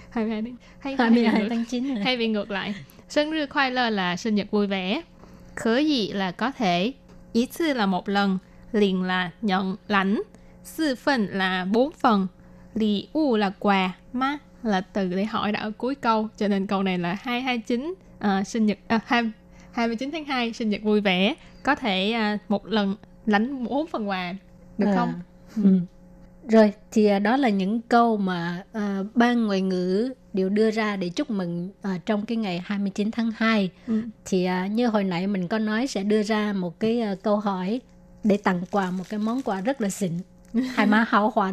[0.09, 2.03] hai mươi hai tháng hay 22 ngược- tháng 9 rồi.
[2.03, 2.75] hay bị ngược lại
[3.08, 5.02] sinh nhật khoai lơ là sinh nhật vui vẻ.
[5.54, 6.92] Khở gì là có thể.
[7.32, 8.38] Ý 次 là một lần
[8.72, 10.22] liền là nhận lãnh.
[10.64, 12.26] Sư phần là bốn phần.
[12.74, 16.66] Lì u là quà má là từ để hỏi đã ở cuối câu cho nên
[16.66, 19.30] câu này là 229 à, sinh nhật à, 2,
[19.72, 21.34] 29 tháng 2 sinh nhật vui vẻ.
[21.62, 24.34] Có thể à, một lần lãnh bốn phần quà
[24.78, 25.12] được À, không?
[25.56, 25.80] ừ.
[26.48, 30.96] Rồi thì à, đó là những câu mà à, ban ngoại ngữ đều đưa ra
[30.96, 33.70] để chúc mừng à, trong cái ngày 29 tháng 2.
[33.86, 34.02] Ừ.
[34.24, 37.36] Thì à, như hồi nãy mình có nói sẽ đưa ra một cái à, câu
[37.36, 37.80] hỏi
[38.24, 40.12] để tặng quà một cái món quà rất là xịn.
[40.74, 41.52] Hai má hảo hòa.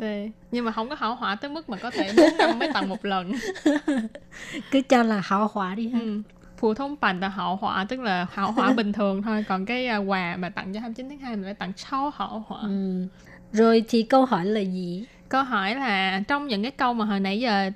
[0.00, 0.30] Tê.
[0.50, 2.88] nhưng mà không có hảo hỏa tới mức mà có thể 4 năm mới tặng
[2.88, 3.32] một lần
[4.70, 6.00] Cứ cho là hảo hòa đi ha.
[6.00, 6.22] Ừ.
[6.56, 9.88] Phù thông bành là hậu hỏa tức là hậu hỏa bình thường thôi còn cái
[9.96, 13.06] quà mà tặng cho 29 tháng 2 mình phải tặng sau hậu hỏa Ừ.
[13.54, 15.04] Rồi thì câu hỏi là gì?
[15.28, 17.70] câu hỏi là trong những cái câu mà hồi nãy giờ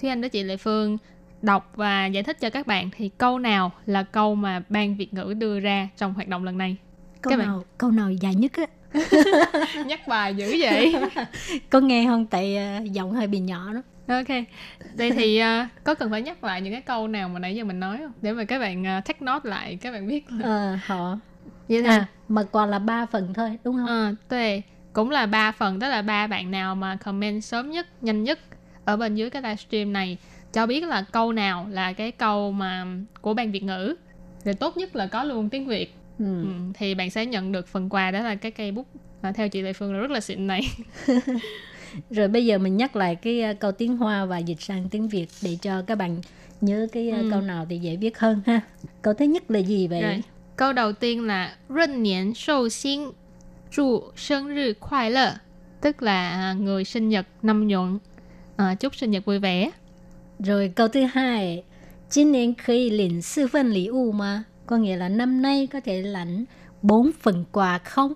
[0.00, 0.98] Thúy Anh với chị Lệ Phương
[1.42, 5.14] đọc và giải thích cho các bạn thì câu nào là câu mà ban Việt
[5.14, 6.76] ngữ đưa ra trong hoạt động lần này
[7.22, 8.66] Câu Các bạn- nào câu nào dài nhất á?
[9.86, 10.94] nhắc bài dữ vậy
[11.70, 12.26] Có nghe không?
[12.26, 13.82] Tại à, giọng hơi bị nhỏ đó.
[14.16, 14.28] ok
[14.96, 17.64] đây thì à, có cần phải nhắc lại những cái câu nào mà nãy giờ
[17.64, 20.44] mình nói không để mà các bạn uh, take note lại các bạn biết là
[20.46, 21.18] Ờ, họ
[21.68, 23.86] vậy à mà quà là ba phần thôi đúng không?
[23.86, 24.62] Ờ, tuệ
[24.92, 28.38] cũng là ba phần tức là ba bạn nào mà comment sớm nhất nhanh nhất
[28.84, 30.16] ở bên dưới cái livestream này
[30.52, 32.86] cho biết là câu nào là cái câu mà
[33.20, 33.94] của ban Việt ngữ
[34.44, 36.24] rồi tốt nhất là có luôn tiếng Việt Ừ.
[36.42, 38.86] ừ, thì bạn sẽ nhận được phần quà đó là cái cây bút
[39.22, 40.60] mà theo chị Lệ Phương là rất là xịn này
[42.10, 45.08] Rồi bây giờ mình nhắc lại cái uh, câu tiếng Hoa và dịch sang tiếng
[45.08, 46.20] Việt để cho các bạn
[46.60, 47.28] nhớ cái uh, Ừ.
[47.30, 48.60] câu nào thì dễ viết hơn ha.
[49.02, 50.02] Câu thứ nhất là gì vậy?
[50.02, 50.22] rồi
[50.56, 53.00] câu đầu tiên là Rân niên sâu xin
[53.71, 55.33] 祝sinh nhật khoai lợ
[55.81, 57.99] tức là à, người sinh nhật năm nhuận
[58.55, 59.71] à, chúc sinh nhật vui vẻ
[60.39, 61.63] Rồi câu thứ hai,
[62.09, 64.45] 今年可以领四份礼物吗?
[64.65, 66.45] Có nghĩa là năm nay có thể lãnh
[66.81, 68.15] bốn phần quà không?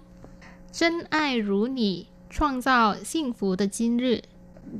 [0.71, 4.21] 真爱如你，创造幸福的今日。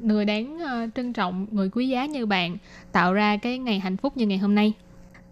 [0.02, 2.58] Người đáng ờ, trân trọng, người quý giá như bạn
[2.92, 4.74] tạo ra cái ngày hạnh phúc như ngày hôm nay.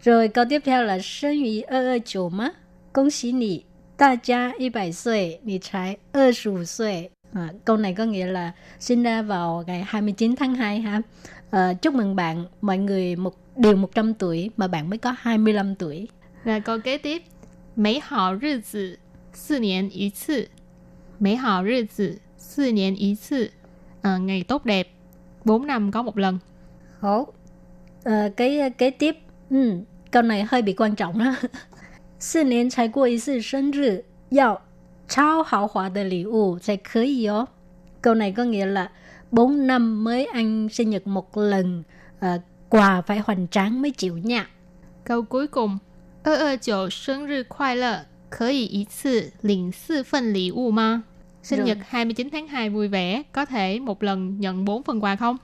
[0.01, 2.51] Rồi câu tiếp theo là 生于二二九吗？
[2.91, 3.65] 恭喜你，
[3.97, 7.11] 大家一百岁，你才二十五岁。
[7.33, 11.01] À, câu này có nghĩa là sinh ra vào ngày 29 tháng 2 ha.
[11.49, 15.75] Ờ, chúc mừng bạn, mọi người một đều 100 tuổi mà bạn mới có 25
[15.75, 16.07] tuổi.
[16.45, 17.21] Rồi câu kế tiếp.
[17.75, 18.99] Mỹ hảo 日子
[19.33, 20.47] 四年一次。
[21.19, 23.51] 美好日子四年一次。
[24.01, 24.87] Ờ, ngày tốt đẹp
[25.45, 26.39] 4 năm có một lần.
[26.99, 27.27] Hổ.
[28.03, 29.17] Ờ, cái kế tiếp,
[29.49, 29.77] ừ,
[30.11, 31.35] câu này hơi bị quan trọng đó.
[32.19, 34.61] 四年才过一次生日，要
[35.07, 37.47] 超豪华的礼物才可以哦。
[38.01, 38.89] Câu này có nghĩa là
[39.31, 41.83] 4 năm mới ăn sinh nhật một lần,
[42.19, 44.49] ờ, quà phải hoành tráng mới chịu nha.
[45.03, 45.79] Câu cuối cùng.
[46.23, 51.03] 二二九生日快乐，可以一次领四份礼物吗？
[51.43, 51.67] Sinh Rồi.
[51.67, 55.37] nhật 29 tháng 2 vui vẻ, có thể một lần nhận 4 phần quà không?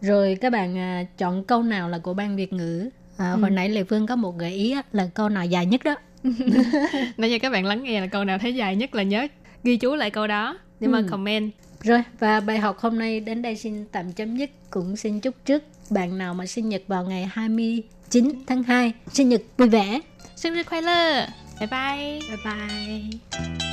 [0.00, 2.88] Rồi các bạn à, chọn câu nào là của ban Việt ngữ.
[3.16, 3.40] À, Ừ.
[3.40, 5.94] Hồi nãy Lê Phương có một gợi ý á, là câu nào dài nhất đó.
[7.17, 9.27] Nãy giờ các bạn lắng nghe là câu nào thấy dài nhất là nhớ
[9.63, 11.05] ghi chú lại câu đó mà Ừ.
[11.11, 11.51] comment.
[11.83, 14.49] Rồi và bài học hôm nay đến đây xin tạm chấm dứt.
[14.69, 19.29] Cũng xin chúc trước bạn nào mà sinh nhật vào ngày 29 tháng 2 sinh
[19.29, 19.99] nhật vui vẻ.
[20.35, 21.25] Sinh nhật khoai lơ.
[21.59, 22.19] Bye bye.
[22.29, 23.19] Bye bye.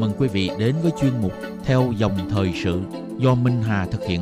[0.00, 1.32] Mừng quý vị đến với chuyên mục
[1.64, 2.80] Theo dòng thời sự
[3.18, 4.20] do Minh Hà thực hiện.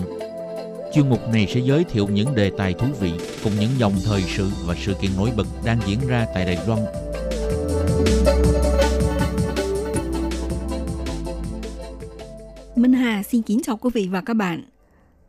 [0.95, 3.13] Chuyên mục này sẽ giới thiệu những đề tài thú vị
[3.45, 6.59] cùng những dòng thời sự và sự kiện nổi bật đang diễn ra tại Đài
[6.67, 6.81] Loan.
[12.77, 14.63] Minh Hà xin kính chào quý vị và các bạn.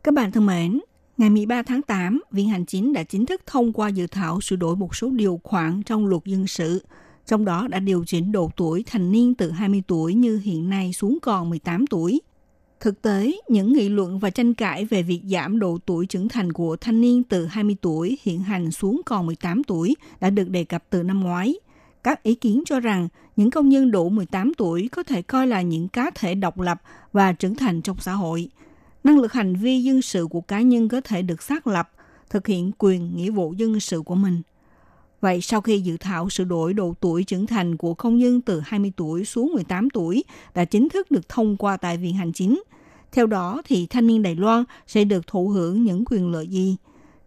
[0.02, 0.80] Các bạn thân mến,
[1.16, 4.56] ngày 13 tháng 8, Viện Hành Chính đã chính thức thông qua dự thảo sửa
[4.56, 6.82] đổi một số điều khoản trong luật dân sự,
[7.26, 10.92] trong đó đã điều chỉnh độ tuổi thành niên từ 20 tuổi như hiện nay
[10.92, 12.20] xuống còn 18 tuổi.
[12.80, 16.52] Thực tế, những nghị luận và tranh cãi về việc giảm độ tuổi trưởng thành
[16.52, 20.64] của thanh niên từ 20 tuổi hiện hành xuống còn 18 tuổi đã được đề
[20.64, 21.54] cập từ năm ngoái.
[22.02, 25.62] Các ý kiến cho rằng những công nhân đủ 18 tuổi có thể coi là
[25.62, 28.48] những cá thể độc lập và trưởng thành trong xã hội.
[29.04, 31.90] Năng lực hành vi dân sự của cá nhân có thể được xác lập,
[32.30, 34.42] thực hiện quyền nghĩa vụ dân sự của mình.
[35.20, 38.60] Vậy sau khi dự thảo sửa đổi độ tuổi trưởng thành của công nhân từ
[38.60, 40.24] 20 tuổi xuống 18 tuổi
[40.54, 42.62] đã chính thức được thông qua tại Viện Hành Chính,
[43.12, 46.76] theo đó thì thanh niên Đài Loan sẽ được thụ hưởng những quyền lợi gì?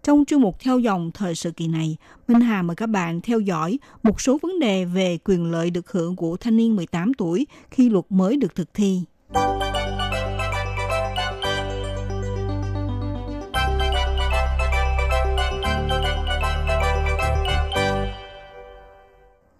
[0.03, 1.97] Trong chuyên mục theo dòng thời sự kỳ này,
[2.27, 5.91] Minh Hà mời các bạn theo dõi một số vấn đề về quyền lợi được
[5.91, 9.01] hưởng của thanh niên 18 tuổi khi luật mới được thực thi.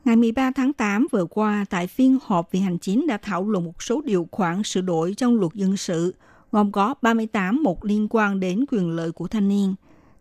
[0.10, 3.65] Ngày 13 tháng 8 vừa qua, tại phiên họp vì Hành Chính đã thảo luận
[3.65, 6.15] một số điều khoản sửa đổi trong luật dân sự,
[6.52, 9.76] gồm có 38 một liên quan đến quyền lợi của thanh niên.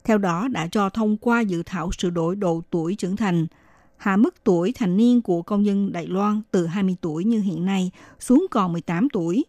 [0.04, 3.46] Theo đó đã cho thông qua dự thảo sửa đổi độ tuổi trưởng thành,
[3.96, 7.64] hạ mức tuổi thành niên của công dân Đài Loan từ 20 tuổi như hiện
[7.64, 9.44] nay xuống còn 18 tuổi.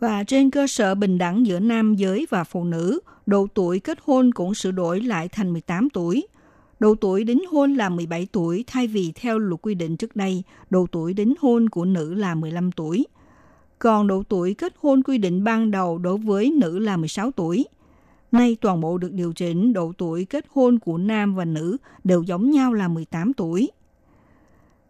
[0.00, 3.98] Và trên cơ sở bình đẳng giữa nam giới và phụ nữ, độ tuổi kết
[4.04, 6.26] hôn cũng sửa đổi lại thành 18 tuổi.
[6.80, 10.42] Độ tuổi đính hôn là 17 tuổi thay vì theo luật quy định trước đây,
[10.70, 13.06] độ tuổi đính hôn của nữ là 15 tuổi.
[13.78, 17.66] Còn độ tuổi kết hôn quy định ban đầu đối với nữ là 16 tuổi.
[18.32, 22.22] Nay toàn bộ được điều chỉnh độ tuổi kết hôn của nam và nữ đều
[22.22, 23.70] giống nhau là 18 tuổi.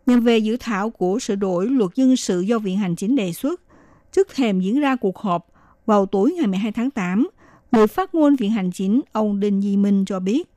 [0.06, 3.32] Nhằm về dự thảo của sửa đổi luật dân sự do Viện Hành Chính đề
[3.32, 3.60] xuất,
[4.12, 5.46] trước thềm diễn ra cuộc họp
[5.86, 7.28] vào tối ngày 12 tháng 8,
[7.72, 10.49] người phát ngôn Viện Hành Chính ông Đinh Di Minh cho biết,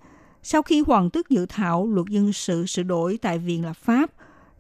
[0.44, 4.12] sau khi hoàn tất dự thảo luật dân sự sửa đổi tại Viện Lập pháp,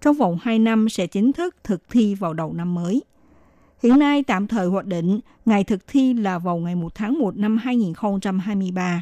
[0.02, 3.04] trong vòng 2 năm sẽ chính thức thực thi vào đầu năm mới.
[3.84, 7.38] Hiện nay tạm thời hoạch định ngày thực thi là vào ngày 1 tháng 1
[7.38, 9.02] năm 2023.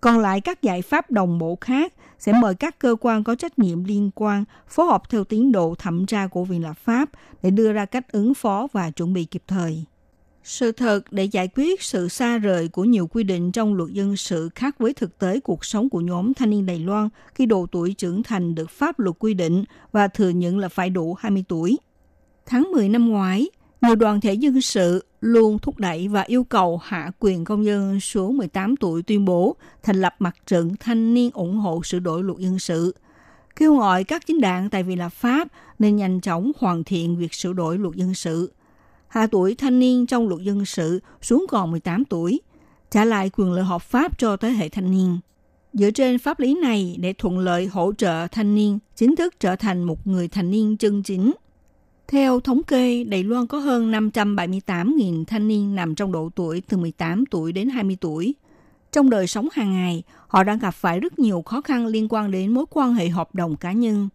[0.00, 3.58] Còn lại các giải pháp đồng bộ khác sẽ mời các cơ quan có trách
[3.58, 7.10] nhiệm liên quan phối hợp theo tiến độ thẩm tra của Viện Lập pháp
[7.42, 9.84] để đưa ra cách ứng phó và chuẩn bị kịp thời.
[10.48, 14.16] Sự thật để giải quyết sự xa rời của nhiều quy định trong luật dân
[14.16, 17.66] sự khác với thực tế cuộc sống của nhóm thanh niên Đài Loan khi độ
[17.72, 21.44] tuổi trưởng thành được pháp luật quy định và thừa nhận là phải đủ 20
[21.48, 21.78] tuổi.
[22.46, 26.80] Tháng 10 năm ngoái, nhiều đoàn thể dân sự luôn thúc đẩy và yêu cầu
[26.84, 31.30] hạ quyền công dân xuống 18 tuổi tuyên bố thành lập mặt trận thanh niên
[31.34, 32.94] ủng hộ sửa đổi luật dân sự,
[33.56, 37.34] kêu gọi các chính đảng tại vì là pháp nên nhanh chóng hoàn thiện việc
[37.34, 38.52] sửa đổi luật dân sự
[39.08, 42.40] hạ tuổi thanh niên trong luật dân sự xuống còn 18 tuổi,
[42.90, 45.18] trả lại quyền lợi hợp pháp cho thế hệ thanh niên.
[45.72, 49.56] Dựa trên pháp lý này để thuận lợi hỗ trợ thanh niên chính thức trở
[49.56, 51.32] thành một người thanh niên chân chính.
[52.08, 56.76] Theo thống kê, Đài Loan có hơn 578.000 thanh niên nằm trong độ tuổi từ
[56.76, 58.34] 18 tuổi đến 20 tuổi.
[58.92, 62.30] Trong đời sống hàng ngày, họ đang gặp phải rất nhiều khó khăn liên quan
[62.30, 64.08] đến mối quan hệ hợp đồng cá nhân.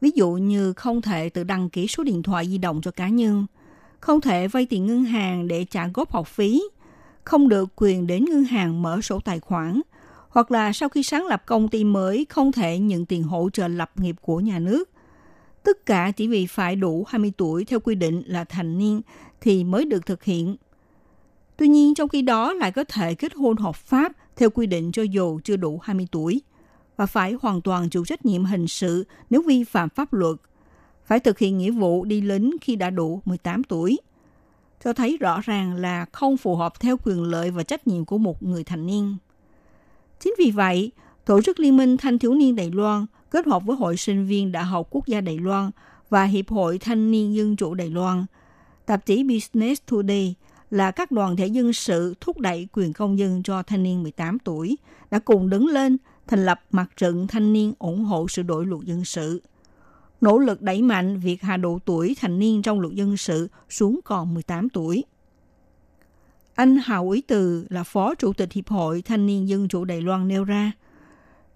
[0.00, 3.08] Ví dụ như không thể tự đăng ký số điện thoại di động cho cá
[3.08, 3.46] nhân–
[4.00, 6.62] không thể vay tiền ngân hàng để trả góp học phí,
[7.24, 9.80] không được quyền đến ngân hàng mở sổ tài khoản,
[10.28, 13.68] hoặc là sau khi sáng lập công ty mới không thể nhận tiền hỗ trợ
[13.68, 14.90] lập nghiệp của nhà nước.
[15.62, 19.00] Tất cả chỉ vì phải đủ 20 tuổi theo quy định là thành niên
[19.40, 20.56] thì mới được thực hiện.
[21.56, 24.92] Tuy nhiên trong khi đó lại có thể kết hôn hợp pháp theo quy định
[24.92, 26.42] cho dù chưa đủ 20 tuổi
[26.96, 30.36] và phải hoàn toàn chịu trách nhiệm hình sự nếu vi phạm pháp luật
[31.10, 33.98] phải thực hiện nghĩa vụ đi lính khi đã đủ 18 tuổi.
[34.84, 38.18] Cho thấy rõ ràng là không phù hợp theo quyền lợi và trách nhiệm của
[38.18, 39.16] một người thành niên.
[40.20, 40.90] Chính vì vậy,
[41.24, 44.52] Tổ chức Liên minh Thanh thiếu niên Đài Loan kết hợp với Hội sinh viên
[44.52, 45.70] Đại học Quốc gia Đài Loan
[46.08, 48.26] và Hiệp hội Thanh niên Dân chủ Đài Loan,
[48.86, 50.34] tạp chí Business Today
[50.70, 54.38] là các đoàn thể dân sự thúc đẩy quyền công dân cho thanh niên 18
[54.38, 54.78] tuổi
[55.10, 55.96] đã cùng đứng lên
[56.26, 59.40] thành lập mặt trận thanh niên ủng hộ sự đổi luật dân sự.
[60.20, 64.00] Nỗ lực đẩy mạnh việc hạ độ tuổi thành niên trong luật dân sự xuống
[64.04, 65.04] còn 18 tuổi.
[66.54, 70.00] Anh Hào Ý Từ là Phó Chủ tịch Hiệp hội Thanh niên Dân chủ Đài
[70.00, 70.72] Loan nêu ra,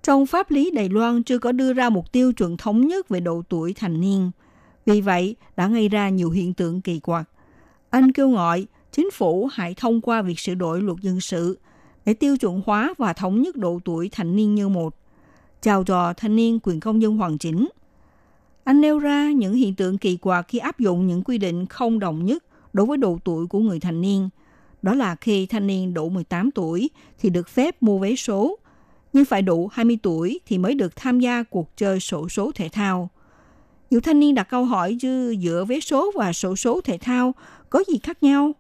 [0.03, 3.21] trong pháp lý Đài Loan chưa có đưa ra một tiêu chuẩn thống nhất về
[3.21, 4.31] độ tuổi thành niên.
[4.87, 7.29] Vì vậy, đã gây ra nhiều hiện tượng kỳ quặc.
[7.91, 11.59] Anh kêu gọi chính phủ hãy thông qua việc sửa đổi luật dân sự
[12.05, 14.95] để tiêu chuẩn hóa và thống nhất độ tuổi thành niên như một,
[15.63, 17.69] chào trò thanh niên quyền công dân hoàn chỉnh.
[18.65, 21.99] Anh nêu ra những hiện tượng kỳ quặc khi áp dụng những quy định không
[21.99, 24.29] đồng nhất đối với độ tuổi của người thành niên.
[24.83, 28.59] Đó là khi thanh niên đủ 18 tuổi thì được phép mua vé số,
[29.13, 32.69] nhưng phải đủ 20 tuổi thì mới được tham gia cuộc chơi sổ số thể
[32.69, 33.11] thao.
[33.91, 37.35] Nhiều thanh niên đặt câu hỏi chứ giữa vé số và sổ số thể thao
[37.71, 38.53] có gì khác nhau?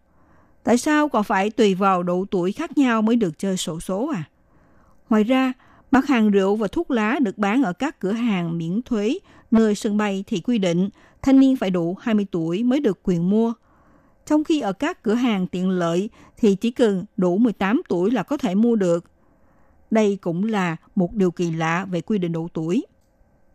[0.64, 4.10] Tại sao còn phải tùy vào độ tuổi khác nhau mới được chơi sổ số
[4.14, 4.24] à?
[5.10, 5.52] Ngoài ra,
[5.90, 9.18] mặt hàng rượu và thuốc lá được bán ở các cửa hàng miễn thuế
[9.54, 10.88] nơi sân bay thì quy định
[11.22, 13.52] thanh niên phải đủ 20 tuổi mới được quyền mua.
[14.26, 18.22] Trong khi ở các cửa hàng tiện lợi thì chỉ cần đủ 18 tuổi là
[18.22, 19.04] có thể mua được.
[19.90, 22.86] Đây cũng là một điều kỳ lạ về quy định độ tuổi.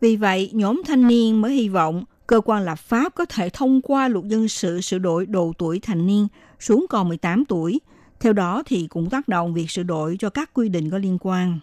[0.00, 3.80] Vì vậy, nhóm thanh niên mới hy vọng cơ quan lập pháp có thể thông
[3.82, 6.28] qua luật dân sự sửa đổi độ tuổi thành niên
[6.60, 7.80] xuống còn 18 tuổi.
[8.20, 11.18] Theo đó thì cũng tác động việc sửa đổi cho các quy định có liên
[11.20, 11.58] quan.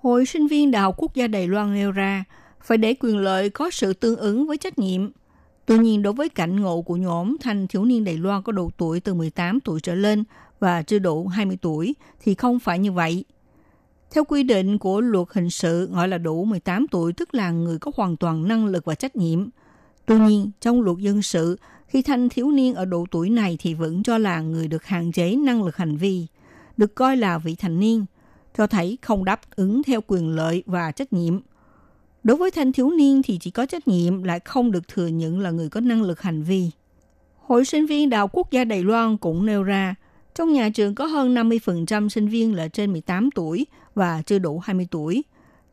[0.00, 2.24] Hội sinh viên Đại học Quốc gia Đài Loan nêu ra,
[2.64, 5.10] phải để quyền lợi có sự tương ứng với trách nhiệm.
[5.66, 8.70] Tuy nhiên, đối với cảnh ngộ của nhóm thanh thiếu niên Đài Loan có độ
[8.76, 10.24] tuổi từ 18 tuổi trở lên
[10.60, 13.24] và chưa đủ 20 tuổi thì không phải như vậy.
[14.10, 17.78] Theo quy định của luật hình sự gọi là đủ 18 tuổi tức là người
[17.78, 19.48] có hoàn toàn năng lực và trách nhiệm.
[20.06, 23.74] Tuy nhiên, trong luật dân sự, khi thanh thiếu niên ở độ tuổi này thì
[23.74, 26.26] vẫn cho là người được hạn chế năng lực hành vi,
[26.76, 28.04] được coi là vị thành niên,
[28.56, 31.40] cho thấy không đáp ứng theo quyền lợi và trách nhiệm.
[32.24, 35.40] Đối với thanh thiếu niên thì chỉ có trách nhiệm lại không được thừa nhận
[35.40, 36.70] là người có năng lực hành vi.
[37.38, 39.94] Hội sinh viên Đại Quốc gia Đài Loan cũng nêu ra,
[40.34, 44.58] trong nhà trường có hơn 50% sinh viên là trên 18 tuổi và chưa đủ
[44.58, 45.24] 20 tuổi.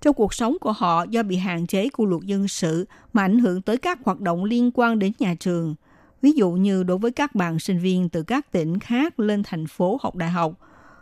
[0.01, 3.39] Trong cuộc sống của họ do bị hạn chế của luật dân sự mà ảnh
[3.39, 5.75] hưởng tới các hoạt động liên quan đến nhà trường.
[6.21, 9.67] Ví dụ như đối với các bạn sinh viên từ các tỉnh khác lên thành
[9.67, 10.53] phố học đại học,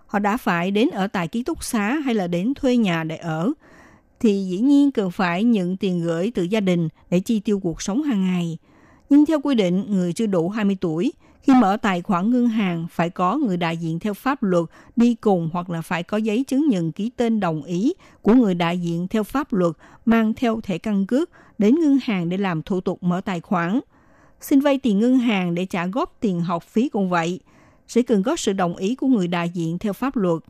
[0.07, 3.17] họ đã phải đến ở tại ký túc xá hay là đến thuê nhà để
[3.17, 3.53] ở,
[4.19, 7.81] thì dĩ nhiên cần phải nhận tiền gửi từ gia đình để chi tiêu cuộc
[7.81, 8.57] sống hàng ngày.
[9.09, 11.13] Nhưng theo quy định, người chưa đủ 20 tuổi–
[11.49, 14.65] khi mở tài khoản ngân hàng phải có người đại diện theo pháp luật
[14.95, 18.55] đi cùng hoặc là phải có giấy chứng nhận ký tên đồng ý của người
[18.55, 22.61] đại diện theo pháp luật mang theo thẻ căn cước đến ngân hàng để làm
[22.61, 23.79] thủ tục mở tài khoản.
[24.41, 27.39] Xin vay tiền ngân hàng để trả góp tiền học phí cũng vậy,
[27.87, 30.43] sẽ cần có sự đồng ý của người đại diện theo pháp luật.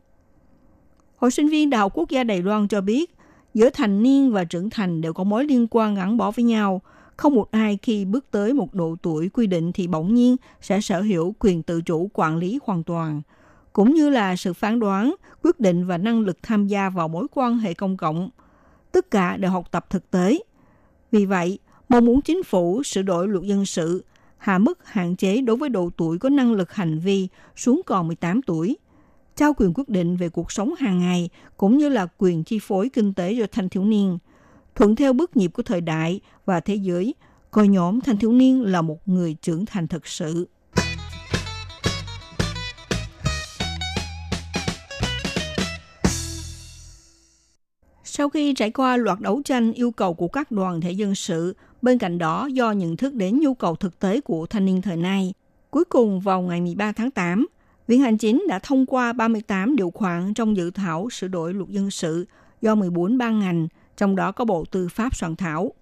[1.16, 3.14] Hội sinh viên Đại học Quốc gia Đài Loan cho biết,
[3.54, 6.82] giữa thành niên và trưởng thành đều có mối liên quan gắn bó với nhau–
[7.20, 10.80] không một ai khi bước tới một độ tuổi quy định thì bỗng nhiên sẽ
[10.80, 13.22] sở hữu quyền tự chủ quản lý hoàn toàn,
[13.72, 17.26] cũng như là sự phán đoán, quyết định và năng lực tham gia vào mối
[17.34, 18.30] quan hệ công cộng.
[18.92, 20.38] Tất cả đều học tập thực tế.
[21.12, 24.04] Vì vậy, mong muốn chính phủ sửa đổi luật dân sự,
[24.38, 28.06] hạ mức hạn chế đối với độ tuổi có năng lực hành vi xuống còn
[28.06, 28.76] 18 tuổi,
[29.40, 32.88] trao quyền quyết định về cuộc sống hàng ngày cũng như là quyền chi phối
[32.88, 34.18] kinh tế cho thanh thiếu niên–
[34.80, 37.14] thuận theo bước nhịp của thời đại và thế giới,
[37.50, 40.48] coi nhóm thanh thiếu niên là một người trưởng thành thực sự.
[48.04, 51.56] Sau khi trải qua loạt đấu tranh yêu cầu của các đoàn thể dân sự,
[51.82, 54.96] bên cạnh đó do nhận thức đến nhu cầu thực tế của thanh niên thời
[54.96, 55.34] nay,
[55.70, 57.46] cuối cùng vào ngày 13 tháng 8,
[57.90, 61.68] Viện Hành Chính đã thông qua 38 điều khoản trong dự thảo sửa đổi luật
[61.68, 62.26] dân sự
[62.60, 65.72] do 14 ban ngành– trong đó có Bộ Tư pháp soạn thảo.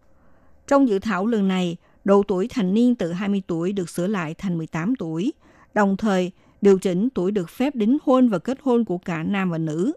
[0.67, 4.35] Trong dự thảo lần này, độ tuổi thành niên từ 20 tuổi được sửa lại
[4.35, 5.33] thành 18 tuổi,
[5.75, 9.51] đồng thời điều chỉnh tuổi được phép đính hôn và kết hôn của cả nam
[9.51, 9.93] và nữ.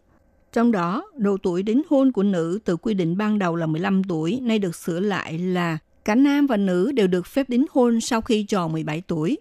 [0.53, 4.03] Trong đó, độ tuổi đính hôn của nữ từ quy định ban đầu là 15
[4.03, 8.01] tuổi, nay được sửa lại là cả nam và nữ đều được phép đính hôn
[8.01, 9.37] sau khi tròn 17 tuổi.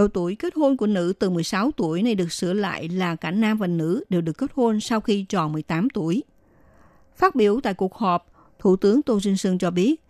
[0.00, 3.30] Độ tuổi kết hôn của nữ từ 16 tuổi này được sửa lại là cả
[3.30, 6.22] nam và nữ đều được kết hôn sau khi tròn 18 tuổi.
[7.16, 10.00] Phát biểu tại cuộc họp, Thủ tướng Tô Trinh Sơn cho biết,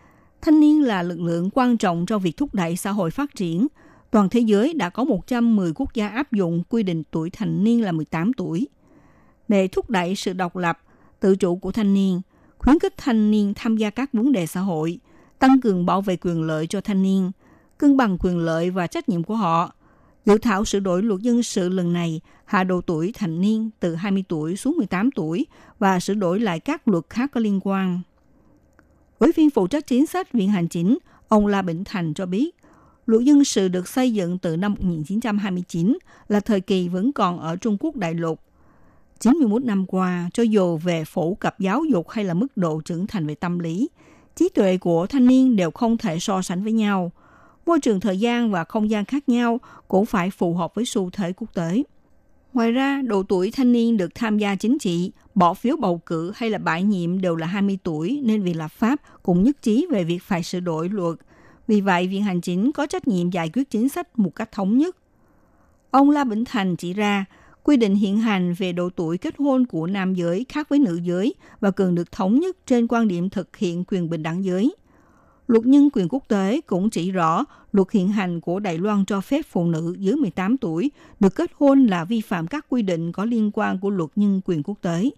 [0.43, 3.67] thanh niên là lực lượng quan trọng trong việc thúc đẩy xã hội phát triển.
[4.11, 7.83] Toàn thế giới đã có 110 quốc gia áp dụng quy định tuổi thành niên
[7.83, 8.69] là 18 tuổi.
[9.49, 10.79] Để thúc đẩy sự độc lập,
[11.21, 12.21] tự chủ của thanh niên,
[12.59, 14.99] khuyến khích thanh niên tham gia các vấn đề xã hội,
[15.39, 17.31] tăng cường bảo vệ quyền lợi cho thanh niên,
[17.79, 19.73] cân bằng quyền lợi và trách nhiệm của họ,
[20.27, 23.95] Dự thảo sửa đổi luật dân sự lần này hạ độ tuổi thành niên từ
[23.95, 25.47] 20 tuổi xuống 18 tuổi
[25.79, 28.01] và sửa đổi lại các luật khác có liên quan.
[29.19, 30.99] Ủy viên phụ trách chính sách Viện Hành Chính,
[31.29, 32.57] ông La Bình Thành cho biết,
[33.07, 35.99] luật dân sự được xây dựng từ năm 1929
[36.29, 38.41] là thời kỳ vẫn còn ở Trung Quốc đại lục.
[39.21, 43.07] 91 năm qua, cho dù về phổ cập giáo dục hay là mức độ trưởng
[43.07, 43.89] thành về tâm lý,
[44.37, 47.13] trí tuệ của thanh niên đều không thể so sánh với nhau.
[47.67, 51.11] Môi trường thời gian và không gian khác nhau cũng phải phù hợp với xu
[51.11, 51.83] thế quốc tế.
[52.53, 56.33] Ngoài ra, độ tuổi thanh niên được tham gia chính trị, bỏ phiếu bầu cử
[56.37, 59.87] hay là bãi nhiệm đều là 20 tuổi nên Viện Lập pháp cũng nhất trí
[59.91, 61.17] về việc phải sửa đổi luật.
[61.67, 64.79] Vì vậy, Viện Hành Chính có trách nhiệm giải quyết chính sách một cách thống
[64.79, 64.97] nhất.
[65.91, 67.25] Ông La Vĩnh Thành chỉ ra,
[67.63, 71.01] quy định hiện hành về độ tuổi kết hôn của nam giới khác với nữ
[71.03, 74.75] giới và cần được thống nhất trên quan điểm thực hiện quyền bình đẳng giới.
[75.51, 79.21] Luật nhân quyền quốc tế cũng chỉ rõ luật hiện hành của Đài Loan cho
[79.21, 80.91] phép phụ nữ dưới 18 tuổi
[81.21, 84.41] được kết hôn là vi phạm các quy định có liên quan của luật nhân
[84.45, 85.11] quyền quốc tế.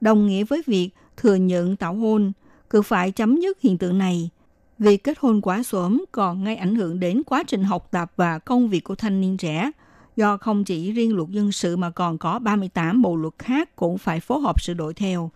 [0.00, 2.32] Đồng nghĩa với việc thừa nhận tảo hôn,
[2.70, 4.30] cứ phải chấm dứt hiện tượng này.
[4.78, 8.38] Việc kết hôn quá sớm còn gây ảnh hưởng đến quá trình học tập và
[8.38, 9.70] công việc của thanh niên trẻ,
[10.16, 13.98] do không chỉ riêng luật dân sự mà còn có 38 bộ luật khác cũng
[13.98, 15.30] phải phối hợp sửa đổi theo.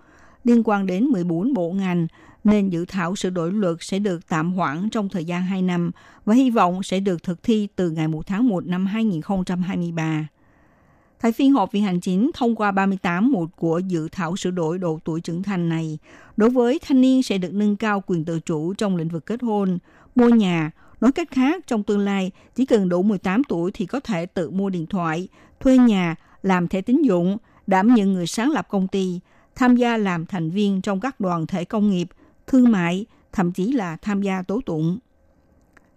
[0.44, 2.06] Liên quan đến 14 bộ ngành,
[2.44, 5.90] nên dự thảo sửa đổi luật sẽ được tạm hoãn trong thời gian 2 năm
[6.24, 10.28] và hy vọng sẽ được thực thi từ ngày 1 tháng 1 năm 2023.
[11.20, 14.78] Tại phiên họp Viện Hành Chính thông qua 38 một của dự thảo sửa đổi
[14.78, 15.98] độ tuổi trưởng thành này,
[16.36, 19.42] đối với thanh niên sẽ được nâng cao quyền tự chủ trong lĩnh vực kết
[19.42, 19.78] hôn,
[20.14, 20.70] mua nhà.
[21.00, 24.50] Nói cách khác, trong tương lai, chỉ cần đủ 18 tuổi thì có thể tự
[24.50, 25.28] mua điện thoại,
[25.60, 27.36] thuê nhà, làm thẻ tín dụng,
[27.66, 29.20] đảm nhận người sáng lập công ty,
[29.54, 32.08] tham gia làm thành viên trong các đoàn thể công nghiệp–
[32.52, 34.98] thương mại, thậm chí là tham gia tố tụng.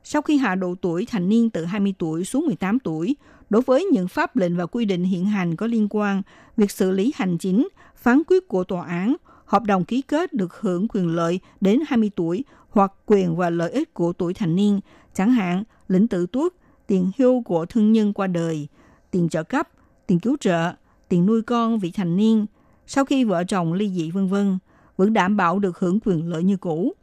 [0.03, 3.15] Sau khi hạ độ tuổi thành niên từ 20 tuổi xuống 18 tuổi,
[3.49, 6.21] đối với những pháp lệnh và quy định hiện hành có liên quan,
[6.57, 10.59] việc xử lý hành chính, phán quyết của tòa án, hợp đồng ký kết được
[10.59, 14.79] hưởng quyền lợi đến 20 tuổi hoặc quyền và lợi ích của tuổi thành niên,
[15.13, 16.53] chẳng hạn lĩnh tự tuất,
[16.87, 18.67] tiền hưu của thương nhân qua đời,
[19.11, 19.69] tiền trợ cấp,
[20.07, 20.73] tiền cứu trợ,
[21.09, 22.45] tiền nuôi con vị thành niên,
[22.87, 24.57] sau khi vợ chồng ly dị vân vân
[24.97, 26.93] vẫn đảm bảo được hưởng quyền lợi như cũ.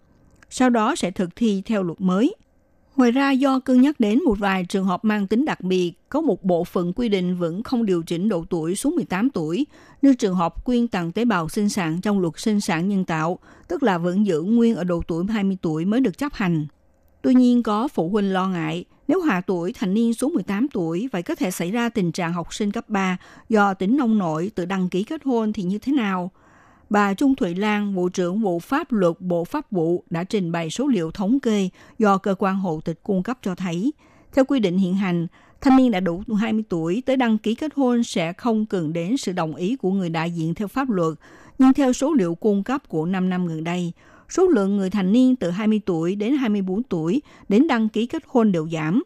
[0.50, 2.34] Sau đó sẽ thực thi theo luật mới.
[2.96, 6.20] Ngoài ra, do cân nhắc đến một vài trường hợp mang tính đặc biệt, có
[6.20, 9.66] một bộ phận quy định vẫn không điều chỉnh độ tuổi xuống 18 tuổi,
[10.02, 13.38] như trường hợp quyên tặng tế bào sinh sản trong luật sinh sản nhân tạo,
[13.68, 16.66] tức là vẫn giữ nguyên ở độ tuổi 20 tuổi mới được chấp hành.
[17.22, 21.08] Tuy nhiên, có phụ huynh lo ngại, nếu hạ tuổi thành niên xuống 18 tuổi,
[21.12, 23.16] vậy có thể xảy ra tình trạng học sinh cấp 3
[23.48, 26.30] do tính nông nổi tự đăng ký kết hôn thì như thế nào?
[26.92, 30.70] Bà Trung Thụy Lan, Bộ trưởng Bộ Pháp luật Bộ Pháp vụ đã trình bày
[30.70, 31.68] số liệu thống kê
[31.98, 33.92] do cơ quan hộ tịch cung cấp cho thấy.
[34.34, 35.26] Theo quy định hiện hành,
[35.60, 39.16] thanh niên đã đủ 20 tuổi tới đăng ký kết hôn sẽ không cần đến
[39.16, 41.14] sự đồng ý của người đại diện theo pháp luật.
[41.58, 43.92] Nhưng theo số liệu cung cấp của 5 năm gần đây,
[44.28, 48.22] số lượng người thành niên từ 20 tuổi đến 24 tuổi đến đăng ký kết
[48.26, 49.02] hôn đều giảm.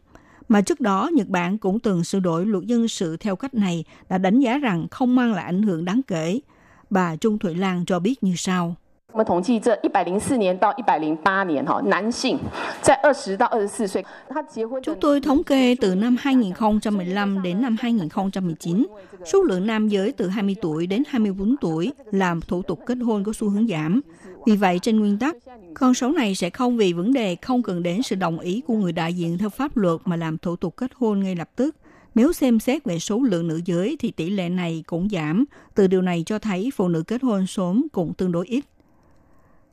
[0.48, 3.84] Mà trước đó, Nhật Bản cũng từng sửa đổi luật dân sự theo cách này
[4.08, 6.40] đã đánh giá rằng không mang lại ảnh hưởng đáng kể–
[6.89, 8.75] bà Trung Thủy Lan cho biết như sau.
[9.13, 12.39] 我们统计这一百零四年到一百零八年，哈，男性
[12.81, 14.81] 在二十到二十四岁，他结婚。
[14.81, 18.87] Chúng tôi thống kê từ năm 2015 đến năm 2019,
[19.25, 23.23] số lượng nam giới từ 20 tuổi đến 24 tuổi làm thủ tục kết hôn
[23.23, 24.01] có xu hướng giảm.
[24.45, 25.35] Vì vậy, trên nguyên tắc,
[25.73, 28.73] con số này sẽ không vì vấn đề không cần đến sự đồng ý của
[28.73, 31.75] người đại diện theo pháp luật mà làm thủ tục kết hôn ngay lập tức.
[32.16, 35.44] nếu xem xét về số lượng nữ giới thì tỷ lệ này cũng giảm.
[35.74, 38.64] Từ điều này cho thấy phụ nữ kết hôn sớm cũng tương đối ít.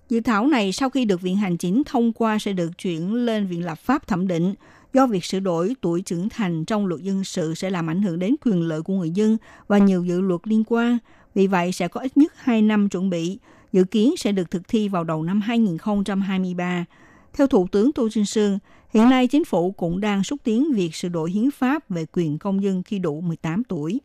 [0.10, 3.48] Dự thảo này sau khi được Viện Hành Chính thông qua sẽ được chuyển lên
[3.48, 4.54] Viện Lập pháp thẩm định.
[4.94, 8.20] Do việc sửa đổi tuổi trưởng thành trong luật dân sự sẽ làm ảnh hưởng
[8.20, 9.38] đến quyền lợi của người dân
[9.68, 10.98] và nhiều dự luật liên quan.
[11.36, 13.40] Vì vậy sẽ có ít nhất 2 năm chuẩn bị.
[13.74, 16.86] Dự kiến sẽ được thực thi vào đầu năm 2023.
[17.34, 18.60] Theo Thủ tướng Tô Trinh Sương,
[18.94, 22.40] hiện nay chính phủ cũng đang xúc tiến việc sửa đổi hiến pháp về quyền
[22.40, 24.02] công dân khi đủ 18 tuổi.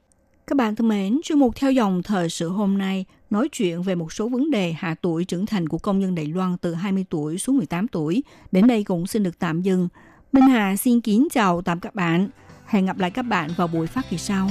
[0.47, 3.95] Các bạn thân mến, chuyên mục theo dòng thời sự hôm nay nói chuyện về
[3.95, 7.05] một số vấn đề hạ tuổi trưởng thành của công dân Đài Loan từ 20
[7.11, 8.23] tuổi xuống 18 tuổi.
[8.53, 9.89] Đến đây cũng xin được tạm dừng.
[10.33, 12.29] Minh Hà xin kính chào tạm các bạn.
[12.67, 14.51] Hẹn gặp lại các bạn vào buổi phát kỳ sau.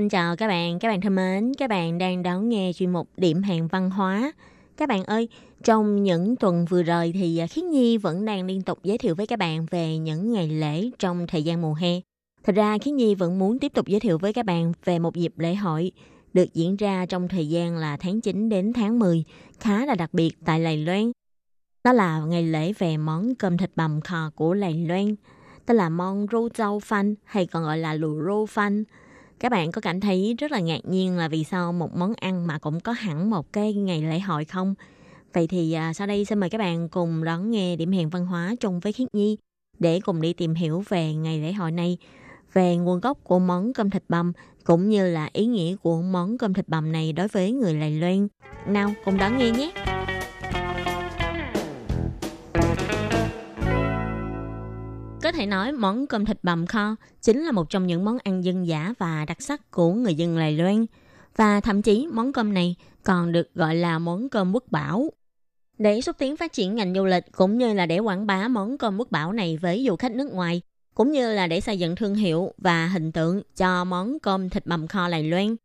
[0.00, 3.08] Xin chào các bạn, các bạn thân mến, các bạn đang đón nghe chuyên mục
[3.16, 4.32] Điểm hẹn văn hóa.
[4.76, 5.28] Các bạn ơi,
[5.64, 9.14] trong những tuần vừa rồi thì à, Khiết Nhi vẫn đang liên tục giới thiệu
[9.14, 12.00] với các bạn về những ngày lễ trong thời gian mùa hè.
[12.44, 15.14] Thật ra Khiết Nhi vẫn muốn tiếp tục giới thiệu với các bạn về một
[15.14, 15.92] dịp lễ hội
[16.32, 19.24] được diễn ra trong thời gian là tháng 9 đến tháng 10,
[19.60, 21.12] khá là đặc biệt tại Lài Loan.
[21.84, 25.14] Đó là ngày lễ về món cơm thịt bằm khò của Lài Loan,
[25.66, 28.84] tên là món rô châu phanh hay còn gọi là lù rô phanh.
[29.40, 32.46] Các bạn có cảm thấy rất là ngạc nhiên là vì sao một món ăn
[32.46, 34.74] mà cũng có hẳn một cái ngày lễ hội không?
[35.32, 38.26] Vậy thì à, sau đây xin mời các bạn cùng đón nghe điểm hẹn văn
[38.26, 39.36] hóa chung với Khiết Nhi
[39.78, 41.98] để cùng đi tìm hiểu về ngày lễ hội này,
[42.52, 44.32] về nguồn gốc của món cơm thịt bằm
[44.64, 47.90] cũng như là ý nghĩa của món cơm thịt bằm này đối với người Đài
[47.90, 48.28] Loan.
[48.66, 49.72] Nào, cùng đón nghe nhé!
[55.30, 58.44] Có thể nói món cơm thịt bằm kho chính là một trong những món ăn
[58.44, 60.86] dân dã và đặc sắc của người dân Lài Loan.
[61.36, 65.10] Và thậm chí món cơm này còn được gọi là món cơm quốc bảo.
[65.78, 68.78] Để xúc tiến phát triển ngành du lịch cũng như là để quảng bá món
[68.78, 70.62] cơm quốc bảo này với du khách nước ngoài,
[70.94, 74.66] cũng như là để xây dựng thương hiệu và hình tượng cho món cơm thịt
[74.66, 75.56] bằm kho Lài Loan.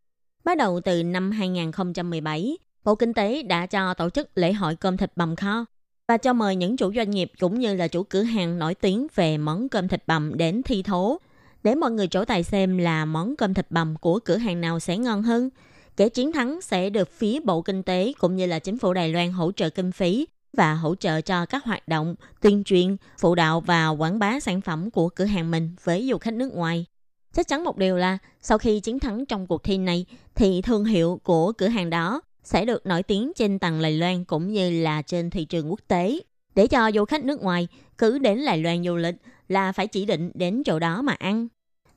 [0.43, 4.97] Bắt đầu từ năm 2017, Bộ Kinh tế đã cho tổ chức lễ hội cơm
[4.97, 5.65] thịt bằm kho
[6.07, 9.07] và cho mời những chủ doanh nghiệp cũng như là chủ cửa hàng nổi tiếng
[9.15, 11.19] về món cơm thịt bằm đến thi thố
[11.63, 14.79] để mọi người trổ tài xem là món cơm thịt bằm của cửa hàng nào
[14.79, 15.49] sẽ ngon hơn.
[15.97, 19.09] Kẻ chiến thắng sẽ được phía Bộ Kinh tế cũng như là chính phủ Đài
[19.09, 20.27] Loan hỗ trợ kinh phí
[20.57, 24.61] và hỗ trợ cho các hoạt động tuyên truyền, phụ đạo và quảng bá sản
[24.61, 26.85] phẩm của cửa hàng mình với du khách nước ngoài.
[27.33, 30.85] Chắc chắn một điều là sau khi chiến thắng trong cuộc thi này thì thương
[30.85, 34.81] hiệu của cửa hàng đó sẽ được nổi tiếng trên tầng Lài Loan cũng như
[34.83, 36.19] là trên thị trường quốc tế.
[36.55, 37.67] Để cho du khách nước ngoài
[37.97, 39.15] cứ đến Lài Loan du lịch
[39.47, 41.47] là phải chỉ định đến chỗ đó mà ăn.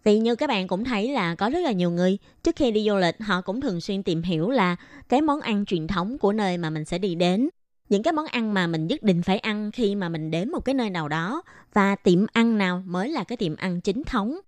[0.05, 2.87] Vì như các bạn cũng thấy là có rất là nhiều người, trước khi đi
[2.89, 4.77] du lịch, họ cũng thường xuyên tìm hiểu là
[5.09, 7.49] cái món ăn truyền thống của nơi mà mình sẽ đi đến.
[7.89, 10.65] Những cái món ăn mà mình nhất định phải ăn khi mà mình đến một
[10.65, 11.43] cái nơi nào đó
[11.73, 14.39] và tiệm ăn nào mới là cái tiệm ăn chính thống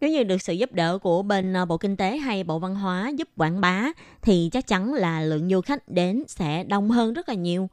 [0.00, 2.74] nếu như được sự giúp đỡ của bên ờ, Bộ Kinh tế hay Bộ Văn
[2.74, 3.86] hóa giúp quảng bá,
[4.22, 7.68] thì chắc chắn là lượng du khách đến sẽ đông hơn rất là nhiều.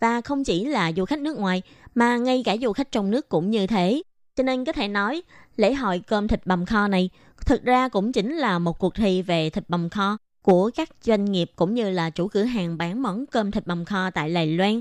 [0.00, 1.62] Và không chỉ là du khách nước ngoài,
[1.94, 4.02] mà ngay cả du khách trong nước cũng như thế.
[4.36, 5.22] Cho nên có thể nói,
[5.56, 7.10] lễ hội cơm thịt bằm kho này
[7.46, 11.24] thực ra cũng chính là một cuộc thi về thịt bằm kho của các doanh
[11.24, 14.46] nghiệp cũng như là chủ cửa hàng bán món cơm thịt bằm kho tại Lài
[14.46, 14.80] Loan.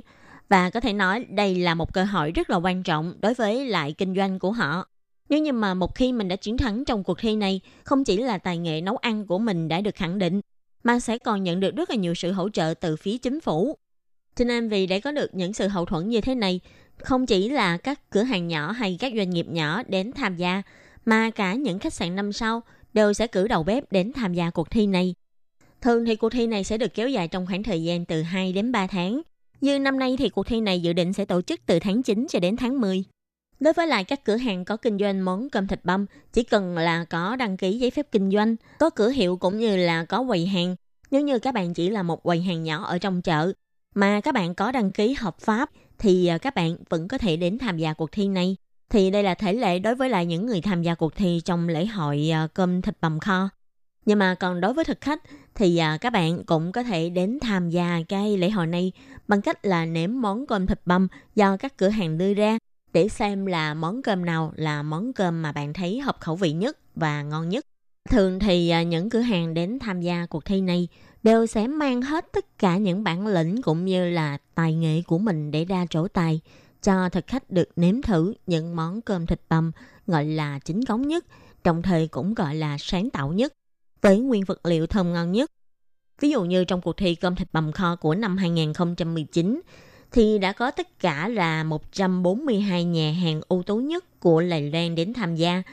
[0.50, 3.66] Và có thể nói đây là một cơ hội rất là quan trọng đối với
[3.66, 4.86] lại kinh doanh của họ.
[5.30, 8.18] Nếu như mà một khi mình đã chiến thắng trong cuộc thi này, không chỉ
[8.18, 10.42] là tài nghệ nấu ăn của mình đã được khẳng định,
[10.84, 13.78] mà sẽ còn nhận được rất là nhiều sự hỗ trợ từ phía chính phủ.
[14.36, 16.60] Cho nên vì để có được những sự hậu thuẫn như thế này,
[16.98, 20.62] không chỉ là các cửa hàng nhỏ hay các doanh nghiệp nhỏ đến tham gia,
[21.06, 22.62] mà cả những khách sạn năm sau
[22.94, 25.16] đều sẽ cử đầu bếp đến tham gia cuộc thi này.
[25.82, 28.54] Thường thì cuộc thi này sẽ được kéo dài trong khoảng thời gian từ 2
[28.54, 29.22] đến 3 tháng.
[29.62, 32.28] Như năm nay thì cuộc thi này dự định sẽ tổ chức từ tháng 9
[32.30, 33.04] cho đến tháng 10.
[33.60, 36.78] Đối với lại các cửa hàng có kinh doanh món cơm thịt băm, chỉ cần
[36.78, 40.24] là có đăng ký giấy phép kinh doanh, có cửa hiệu cũng như là có
[40.28, 40.76] quầy hàng.
[41.12, 43.54] Nếu như các bạn chỉ là một quầy hàng nhỏ ở trong chợ,
[43.96, 47.38] mà các bạn có đăng ký hợp pháp, thì à, các bạn vẫn có thể
[47.38, 48.56] đến tham gia cuộc thi này.
[48.90, 51.70] Thì đây là thể lệ đối với lại những người tham gia cuộc thi trong
[51.70, 53.50] lễ hội à, cơm thịt bằm kho.
[54.06, 55.24] Nhưng mà còn đối với thực khách
[55.56, 58.92] thì à, các bạn cũng có thể đến tham gia cái lễ hội này
[59.28, 62.58] bằng cách là nếm món cơm thịt băm do các cửa hàng đưa ra
[62.98, 66.52] để xem là món cơm nào là món cơm mà bạn thấy hợp khẩu vị
[66.52, 67.66] nhất và ngon nhất.
[68.10, 70.88] Thường thì à, những cửa hàng đến tham gia cuộc thi này
[71.24, 75.18] đều sẽ mang hết tất cả những bản lĩnh cũng như là tài nghệ của
[75.18, 76.42] mình để ra trổ tài
[76.82, 79.72] cho thực khách được nếm thử những món cơm thịt bằm
[80.08, 81.26] gọi là chính cống nhất,
[81.64, 83.54] đồng thời cũng gọi là sáng tạo nhất,
[84.02, 85.52] với nguyên vật liệu thơm ngon nhất.
[86.22, 89.62] Ví dụ như trong cuộc thi cơm thịt bằm kho của năm 2019
[90.12, 94.96] thì đã có tất cả là 142 nhà hàng ưu tú nhất của Lài Loan
[94.96, 95.64] đến tham gia.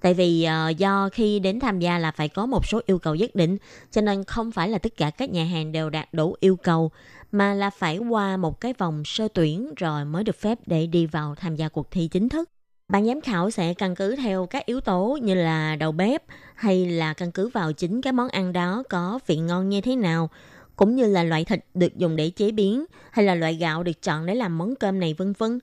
[0.00, 3.14] Tại vì uh, do khi đến tham gia là phải có một số yêu cầu
[3.14, 3.56] nhất định,
[3.90, 6.90] cho nên không phải là tất cả các nhà hàng đều đạt đủ yêu cầu,
[7.32, 11.06] mà là phải qua một cái vòng sơ tuyển rồi mới được phép để đi
[11.06, 12.50] vào tham gia cuộc thi chính thức.
[12.88, 16.22] Ban giám khảo sẽ căn cứ theo các yếu tố như là đầu bếp,
[16.54, 19.96] hay là căn cứ vào chính cái món ăn đó có vị ngon như thế
[19.96, 20.30] nào,
[20.76, 24.02] cũng như là loại thịt được dùng để chế biến hay là loại gạo được
[24.02, 25.58] chọn để làm món cơm này vân vân.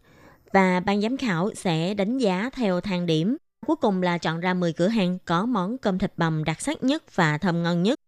[0.54, 3.38] Và ban giám khảo sẽ đánh giá theo thang điểm.
[3.68, 6.84] Cuối cùng là chọn ra 10 cửa hàng có món cơm thịt bằm đặc sắc
[6.84, 8.00] nhất và thơm ngon nhất.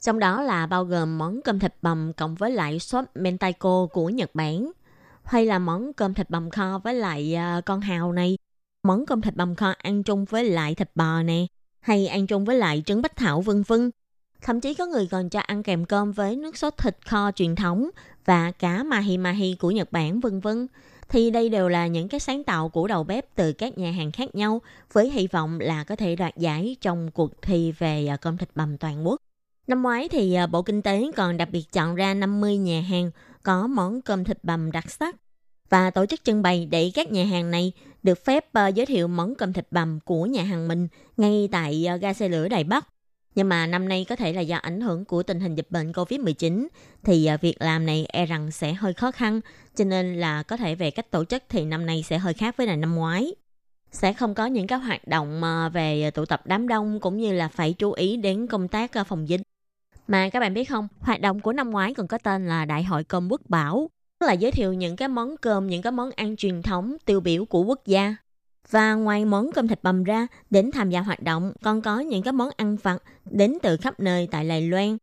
[0.00, 4.08] Trong đó là bao gồm món cơm thịt bằm cộng với lại sốt mentaiko của
[4.08, 4.72] Nhật Bản,
[5.24, 8.38] hay là món cơm thịt bằm kho với lại ờ, con hào này,
[8.82, 11.46] món cơm thịt bằm kho ăn chung với lại thịt bò nè,
[11.80, 13.90] hay ăn chung với lại trứng bách thảo vân vân.
[14.42, 17.56] Thậm chí có người còn cho ăn kèm cơm với nước sốt thịt kho truyền
[17.56, 17.90] thống
[18.24, 20.66] và cá mahi mahi của Nhật Bản, vân vân.
[21.08, 24.12] Thì đây đều là những cái sáng tạo của đầu bếp từ các nhà hàng
[24.12, 24.60] khác nhau,
[24.92, 28.48] với hy vọng là có thể đoạt giải trong cuộc thi về à, cơm thịt
[28.54, 29.20] bằm toàn quốc.
[29.66, 33.10] Năm ngoái thì à, Bộ Kinh tế còn đặc biệt chọn ra 50 nhà hàng
[33.42, 35.16] có món cơm thịt bằm đặc sắc
[35.68, 37.72] và tổ chức trưng bày để các nhà hàng này
[38.02, 41.86] được phép à, giới thiệu món cơm thịt bằm của nhà hàng mình ngay tại
[42.00, 42.86] ga xe lửa Đài Bắc.
[43.34, 45.92] Nhưng mà năm nay có thể là do ảnh hưởng của tình hình dịch bệnh
[45.92, 46.66] Covid-19
[47.04, 49.40] thì à, việc làm này e rằng sẽ hơi khó khăn,
[49.76, 52.56] cho nên là có thể về cách tổ chức thì năm nay sẽ hơi khác
[52.56, 53.34] với là năm ngoái.
[53.92, 57.32] Sẽ không có những các hoạt động à, về tụ tập đám đông cũng như
[57.32, 59.40] là phải chú ý đến công tác à, phòng dịch.
[60.08, 62.84] Mà các bạn biết không, hoạt động của năm ngoái còn có tên là Đại
[62.84, 66.36] hội Cơm Quốc Bảo, là giới thiệu những cái món cơm, những cái món ăn
[66.36, 68.16] truyền thống tiêu biểu của quốc gia.
[68.70, 72.22] Và ngoài món cơm thịt bằm ra, đến tham gia hoạt động còn có những
[72.22, 74.96] cái món ăn vặt đến từ khắp nơi tại Đài Loan.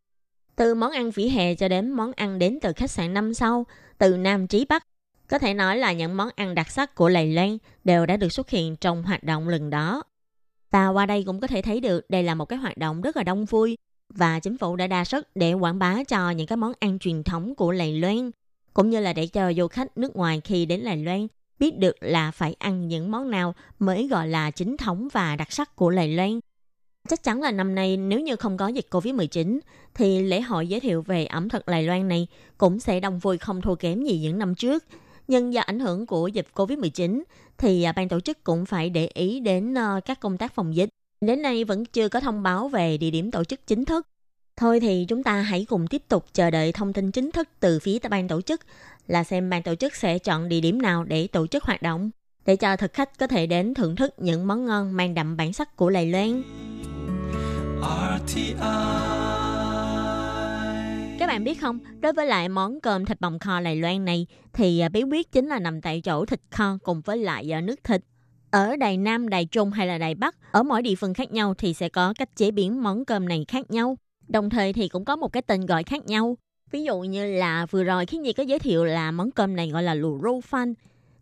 [0.56, 3.66] Từ món ăn vỉa hè cho đến món ăn đến từ khách sạn năm sau,
[3.98, 4.84] từ Nam Trí Bắc.
[5.28, 8.34] Có thể nói là những món ăn đặc sắc của Đài Loan đều đã được
[8.34, 10.04] xuất hiện trong hoạt động lần đó.
[10.72, 13.18] Và qua đây cũng có thể thấy được đây là một cái hoạt động rất
[13.18, 13.78] là đông vui
[14.14, 17.24] và chính phủ đã đa sức để quảng bá cho những cái món ăn truyền
[17.24, 18.32] thống của Đài Loan
[18.74, 21.28] cũng như là để cho du khách nước ngoài khi đến Đài Loan
[21.60, 25.52] biết được là phải ăn những món nào mới gọi là chính thống và đặc
[25.52, 26.40] sắc của Lầy Loan.
[27.08, 29.60] Chắc chắn là năm nay nếu như không có dịch Covid-19
[29.94, 32.28] thì lễ hội giới thiệu về ẩm thực Đài Loan này
[32.58, 34.84] cũng sẽ đông vui không thua kém gì những năm trước.
[35.28, 37.24] Nhưng do ảnh hưởng của dịch Covid-19
[37.58, 40.76] thì à, ban tổ chức cũng phải để ý đến ờ, các công tác phòng
[40.76, 40.90] dịch.
[41.22, 44.08] Đến nay vẫn chưa có thông báo về địa điểm tổ chức chính thức.
[44.58, 47.80] Thôi thì chúng ta hãy cùng tiếp tục chờ đợi thông tin chính thức từ
[47.80, 48.62] phía ban tổ chức
[49.08, 52.10] là xem ban tổ chức sẽ chọn địa điểm nào để tổ chức hoạt động
[52.46, 55.54] để cho thực khách có thể đến thưởng thức những món ngon mang đậm bản
[55.54, 56.44] sắc của Đài Loan.
[61.20, 64.28] Các bạn biết không, đối với lại món cơm thịt bằm kho Đài Loan này
[64.54, 67.62] thì à, bí quyết chính là nằm tại chỗ thịt kho cùng với lại à,
[67.62, 68.02] nước thịt.
[68.52, 71.54] Ở Đài Nam, Đài Trung hay là Đài Bắc, ở mỗi địa phương khác nhau
[71.58, 73.98] thì sẽ có cách chế biến món cơm này khác nhau.
[74.28, 76.38] Đồng thời thì cũng có một cái tên gọi khác nhau.
[76.72, 79.70] Ví dụ như là vừa rồi khi Nhi có giới thiệu là món cơm này
[79.70, 80.74] gọi là lù rô phan.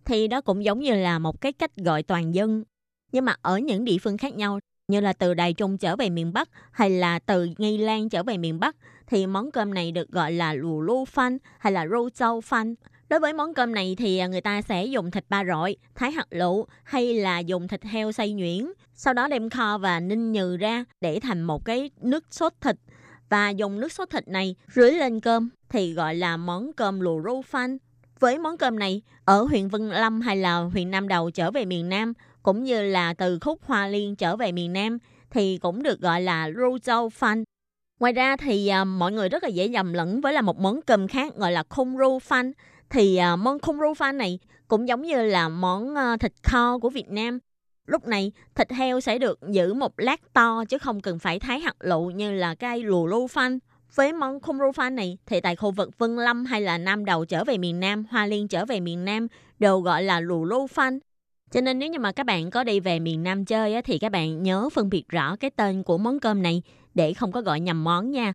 [0.05, 2.63] Thì đó cũng giống như là một cái cách gọi toàn dân.
[3.11, 6.09] Nhưng mà ở những địa phương khác nhau như là từ Đài Trung trở về
[6.09, 8.75] miền Bắc hay là từ Nghi Lan trở về miền Bắc
[9.07, 12.75] thì món cơm này được gọi là lù lô phan hay là rô châu phan.
[13.09, 16.11] Đối với món cơm này thì à, người ta sẽ dùng thịt ba rọi, thái
[16.11, 20.31] hạt lựu hay là dùng thịt heo xay nhuyễn, sau đó đem kho và ninh
[20.31, 22.75] nhừ ra để thành một cái nước sốt thịt
[23.29, 27.21] và dùng nước sốt thịt này rưới lên cơm thì gọi là món cơm lù
[27.25, 27.77] rô phan.
[28.19, 31.65] Với món cơm này, ở huyện Vân Lâm hay là huyện Nam Đầu trở về
[31.65, 32.13] miền Nam,
[32.43, 34.97] cũng như là từ khúc Hoa Liên trở về miền Nam,
[35.29, 37.43] thì cũng được gọi là rô châu phan.
[37.99, 40.81] Ngoài ra thì à, mọi người rất là dễ nhầm lẫn với là một món
[40.81, 42.51] cơm khác gọi là khung rô phan.
[42.89, 46.77] Thì à, món khung rô phan này cũng giống như là món à, thịt kho
[46.79, 47.39] của Việt Nam
[47.85, 51.59] Lúc này, thịt heo sẽ được giữ một lát to chứ không cần phải thái
[51.59, 53.59] hạt lựu như là cây lù lu phanh.
[53.95, 57.05] Với món khung ru phan này thì tại khu vực Vân Lâm hay là Nam
[57.05, 59.27] Đầu trở về miền Nam, Hoa Liên trở về miền Nam
[59.59, 60.99] đều gọi là lù lu phanh.
[61.51, 63.99] Cho nên nếu như mà các bạn có đi về miền Nam chơi á, thì
[63.99, 66.61] các bạn nhớ phân biệt rõ cái tên của món cơm này
[66.93, 68.33] để không có gọi nhầm món nha.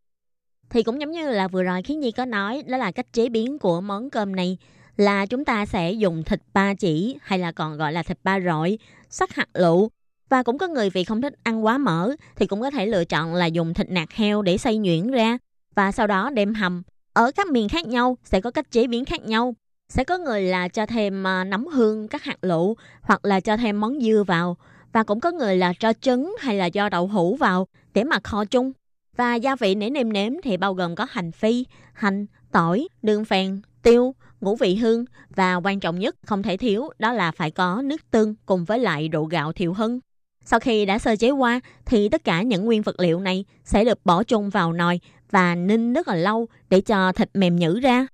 [0.71, 3.29] Thì cũng giống như là vừa rồi Khiến Nhi có nói đó là cách chế
[3.29, 4.59] biến của món cơm này
[4.97, 8.41] là chúng ta sẽ dùng thịt ba chỉ hay là còn gọi là thịt ba
[8.41, 8.79] rọi
[9.11, 9.91] sắc hạt lựu
[10.29, 13.05] và cũng có người vì không thích ăn quá mỡ thì cũng có thể lựa
[13.05, 15.39] chọn là dùng thịt nạc heo để xay nhuyễn ra
[15.75, 16.83] và sau đó đem hầm.
[17.13, 19.55] Ở các miền khác nhau sẽ có cách chế biến khác nhau.
[19.89, 23.57] Sẽ có người là cho thêm ờ, nấm hương các hạt lựu hoặc là cho
[23.57, 24.57] thêm món dưa vào
[24.93, 28.19] và cũng có người là cho trứng hay là cho đậu hũ vào để mà
[28.25, 28.73] kho chung.
[29.17, 33.25] Và gia vị để nêm nếm thì bao gồm có hành phi, hành, tỏi, đường
[33.25, 35.05] phèn, tiêu, ngũ vị hương
[35.37, 38.79] và quan trọng nhất không thể thiếu đó là phải có nước tương cùng với
[38.79, 40.01] lại rượu gạo thiệu hưng.
[40.45, 43.85] Sau khi đã sơ chế qua thì tất cả những nguyên vật liệu này sẽ
[43.85, 47.81] được bỏ chung vào nồi và ninh rất là lâu để cho thịt mềm nhữ
[47.81, 48.07] ra.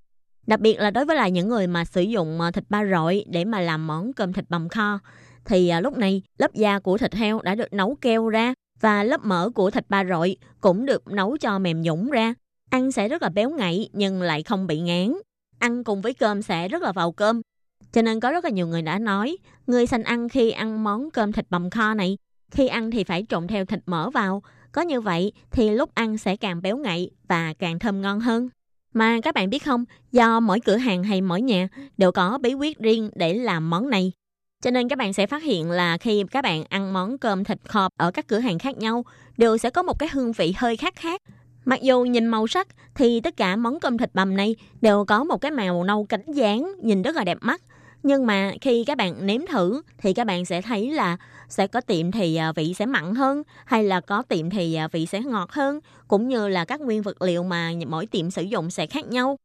[0.46, 3.24] Đặc biệt là đối với lại những người mà sử dụng ờ, thịt ba rọi
[3.28, 4.98] để mà làm món cơm thịt bằm kho,
[5.44, 9.04] thì ờ, lúc này lớp da của thịt heo đã được nấu keo ra Và
[9.04, 12.34] lớp mỡ của thịt ba rọi cũng được nấu cho mềm nhũng ra.
[12.70, 15.14] Ăn sẽ rất là béo ngậy nhưng lại không bị ngán.
[15.58, 17.40] Ăn cùng với cơm sẽ rất là vào cơm.
[17.92, 19.36] Cho nên có rất là nhiều người đã nói,
[19.66, 22.18] người sành ăn khi ăn món cơm thịt bằm kho này,
[22.50, 24.42] khi ăn thì phải trộn theo thịt mỡ vào.
[24.72, 28.48] Có như vậy thì lúc ăn sẽ càng béo ngậy và càng thơm ngon hơn.
[28.94, 32.54] Mà các bạn biết không, do mỗi cửa hàng hay mỗi nhà đều có bí
[32.54, 34.12] quyết riêng để làm món này.
[34.62, 37.58] Cho nên các bạn sẽ phát hiện là khi các bạn ăn món cơm thịt
[37.64, 39.04] kho ở các cửa hàng khác nhau
[39.36, 41.22] đều sẽ có một cái hương vị hơi khác khác.
[41.66, 45.24] Mặc dù nhìn màu sắc thì tất cả món cơm thịt bằm này đều có
[45.24, 47.62] một cái màu nâu cánh gián nhìn rất là đẹp mắt.
[48.02, 51.16] Nhưng mà khi các bạn nếm thử thì các bạn sẽ thấy là
[51.48, 54.88] sẽ có tiệm thì à, vị sẽ mặn hơn hay là có tiệm thì à,
[54.88, 58.42] vị sẽ ngọt hơn cũng như là các nguyên vật liệu mà mỗi tiệm sử
[58.42, 59.36] dụng sẽ khác nhau.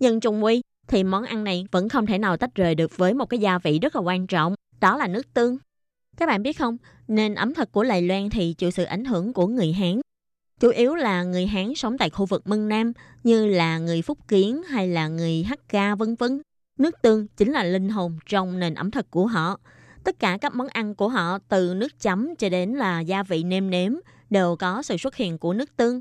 [0.00, 3.14] Nhưng Chung quy thì món ăn này vẫn không thể nào tách rời được với
[3.14, 5.56] một cái gia vị rất là quan trọng, đó là nước tương.
[6.16, 6.76] Các bạn biết không,
[7.08, 10.00] nền ẩm thực của Lài Loan thì chịu sự ảnh hưởng của người Hán.
[10.60, 12.92] Chủ yếu là người Hán sống tại khu vực Mân Nam
[13.24, 16.40] như là người Phúc Kiến hay là người Hakka vân vân.
[16.78, 19.60] Nước tương chính là linh hồn trong nền ẩm thực của họ.
[20.04, 23.42] Tất cả các món ăn của họ từ nước chấm cho đến là gia vị
[23.42, 23.92] nêm nếm
[24.30, 26.00] đều có sự xuất hiện của nước tương.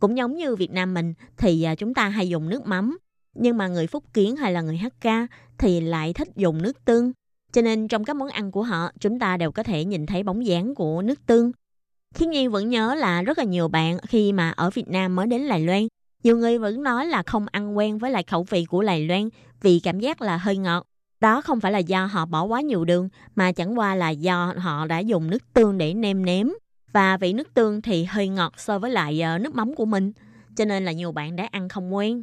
[0.00, 2.98] Cũng giống như Việt Nam mình thì à, chúng ta hay dùng nước mắm,
[3.34, 5.26] nhưng mà người Phúc Kiến hay là người Hakka
[5.58, 7.12] thì lại thích dùng nước tương.
[7.52, 10.22] Cho nên trong các món ăn của họ, chúng ta đều có thể nhìn thấy
[10.22, 11.52] bóng dáng của nước tương.
[12.14, 15.26] Khiến Nhi vẫn nhớ là rất là nhiều bạn khi mà ở Việt Nam mới
[15.26, 15.86] đến Lài Loan,
[16.22, 19.28] nhiều người vẫn nói là không ăn quen với lại khẩu vị của Lài Loan
[19.62, 20.86] vì cảm giác là hơi ngọt.
[21.20, 24.54] Đó không phải là do họ bỏ quá nhiều đường, mà chẳng qua là do
[24.56, 26.46] họ đã dùng nước tương để nêm nếm.
[26.92, 30.12] Và vị nước tương thì hơi ngọt so với lại ờ, nước mắm của mình.
[30.56, 32.22] Cho nên là nhiều bạn đã ăn không quen.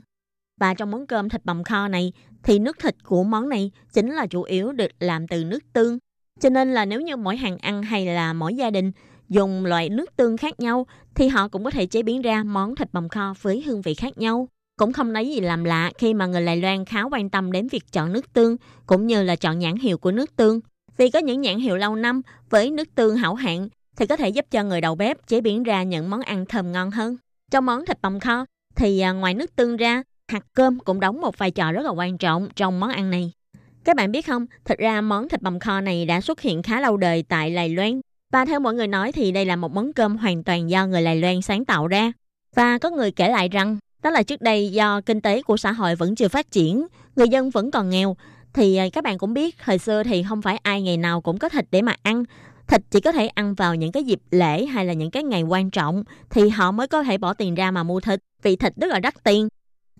[0.60, 2.14] Và trong món cơm thịt bằm kho này
[2.44, 5.98] thì nước thịt của món này chính là chủ yếu được làm từ nước tương.
[6.40, 8.92] Cho nên là nếu như mỗi hàng ăn hay là mỗi gia đình
[9.30, 12.76] dùng loại nước tương khác nhau thì họ cũng có thể chế biến ra món
[12.76, 14.48] thịt bằm kho với hương vị khác nhau.
[14.78, 17.68] Cũng không lấy gì làm lạ khi mà người Đài Loan khá quan tâm đến
[17.68, 20.60] việc chọn nước tương cũng như là chọn nhãn hiệu của nước tương.
[20.98, 24.30] Vì có những nhãn hiệu lâu năm với nước tương hảo hạng thì có thể
[24.30, 27.18] giúp cho người đầu bếp chế biến ra những món ăn thơm ngon hơn.
[27.52, 31.22] Trong món thịt bằm kho thì à, ngoài nước tương ra, hạt cơm cũng đóng
[31.22, 33.32] một vai trò rất là quan trọng trong món ăn này.
[33.84, 36.82] Các bạn biết không, thật ra món thịt bằm kho này đã xuất hiện khá
[36.82, 38.02] lâu đời tại Đài Loan.
[38.34, 41.04] Và theo mọi người nói thì đây là một món cơm hoàn toàn do người
[41.04, 42.12] Đài Loan sáng tạo ra.
[42.56, 45.72] Và có người kể lại rằng đó là trước đây do kinh tế của xã
[45.72, 48.16] hội vẫn chưa phát triển, người dân vẫn còn nghèo.
[48.54, 51.38] Thì à, các bạn cũng biết, hồi xưa thì không phải ai ngày nào cũng
[51.38, 52.24] có thịt để mà ăn.
[52.68, 55.44] Thịt chỉ có thể ăn vào những cái dịp lễ hay là những cái ngày
[55.44, 58.74] quan trọng thì họ mới có thể bỏ tiền ra mà mua thịt vì thịt
[58.76, 59.48] rất là đắt tiền.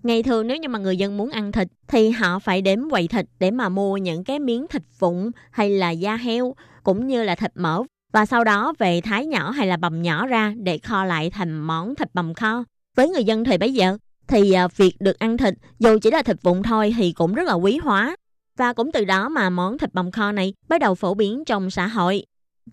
[0.02, 3.08] Ngày thường nếu như mà người dân muốn ăn thịt thì họ phải đến quầy
[3.08, 7.22] thịt để mà mua những cái miếng thịt vụn hay là da heo cũng như
[7.22, 10.78] là thịt mỡ và sau đó về thái nhỏ hay là bầm nhỏ ra để
[10.78, 12.64] kho lại thành món thịt bầm kho.
[12.96, 13.96] Với người dân thời bấy giờ
[14.28, 17.46] thì à, việc được ăn thịt dù chỉ là thịt vụn thôi thì cũng rất
[17.46, 18.16] là quý hóa.
[18.56, 21.70] Và cũng từ đó mà món thịt bằm kho này bắt đầu phổ biến trong
[21.70, 22.24] xã hội.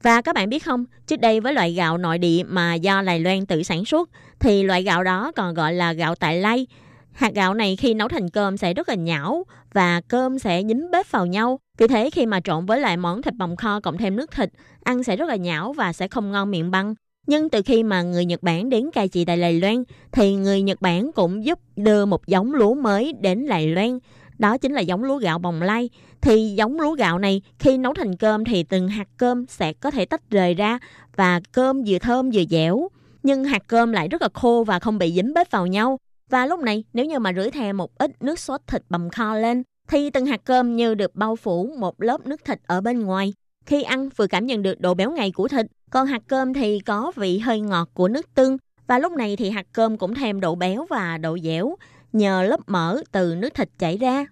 [0.04, 3.20] Và các bạn biết không, trước đây với loại gạo nội địa mà do Đài
[3.20, 4.10] Loan tự sản xuất
[4.40, 6.68] thì loại gạo đó còn gọi là gạo tại lay.
[7.12, 10.92] Hạt gạo này khi nấu thành cơm sẽ rất là nhão và cơm sẽ dính
[10.92, 11.60] bếp vào nhau.
[11.78, 14.50] Vì thế khi mà trộn với lại món thịt bằm kho cộng thêm nước thịt,
[14.84, 16.96] ăn sẽ rất là nhão và sẽ không ngon miệng băng.
[17.28, 20.62] Nhưng từ khi mà người Nhật Bản đến cai trị tại Đài Loan thì người
[20.62, 24.00] Nhật Bản cũng giúp đưa một giống lúa mới đến Đài Loan.
[24.38, 25.90] Đó chính là giống lúa gạo bồng lai.
[26.22, 29.92] Thì giống lúa gạo này khi nấu thành cơm thì từng hạt cơm sẽ có
[29.92, 30.80] thể tách rời ra
[31.16, 32.88] và cơm vừa thơm vừa dẻo.
[33.24, 35.98] Nhưng hạt cơm lại rất là khô và không bị dính bếp vào nhau.
[36.30, 39.36] Và lúc này nếu như mà rưới thêm một ít nước sốt thịt bằm kho
[39.36, 43.00] lên thì từng hạt cơm như được bao phủ một lớp nước thịt ở bên
[43.00, 43.34] ngoài.
[43.66, 46.80] Khi ăn vừa cảm nhận được độ béo ngậy của thịt, còn hạt cơm thì
[46.80, 48.58] có vị hơi ngọt của nước tương.
[48.88, 51.76] Và lúc này thì hạt cơm cũng thêm độ béo và độ dẻo
[52.14, 54.26] nhờ lớp mỡ từ nước thịt chảy ra.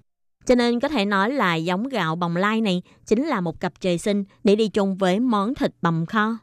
[0.46, 3.74] Cho nên có thể nói là giống gạo bồng lai này chính là một cặp
[3.80, 6.38] trời sinh để đi chung với món thịt bằm kho.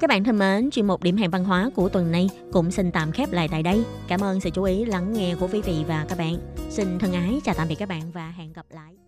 [0.00, 2.90] Các bạn thân mến, chuyên mục điểm hẹn văn hóa của tuần này cũng xin
[2.92, 3.84] tạm khép lại tại đây.
[4.08, 6.36] Cảm ơn sự chú ý lắng nghe của quý vị và các bạn.
[6.70, 8.99] Xin thân ái chào tạm biệt các bạn và hẹn gặp lại.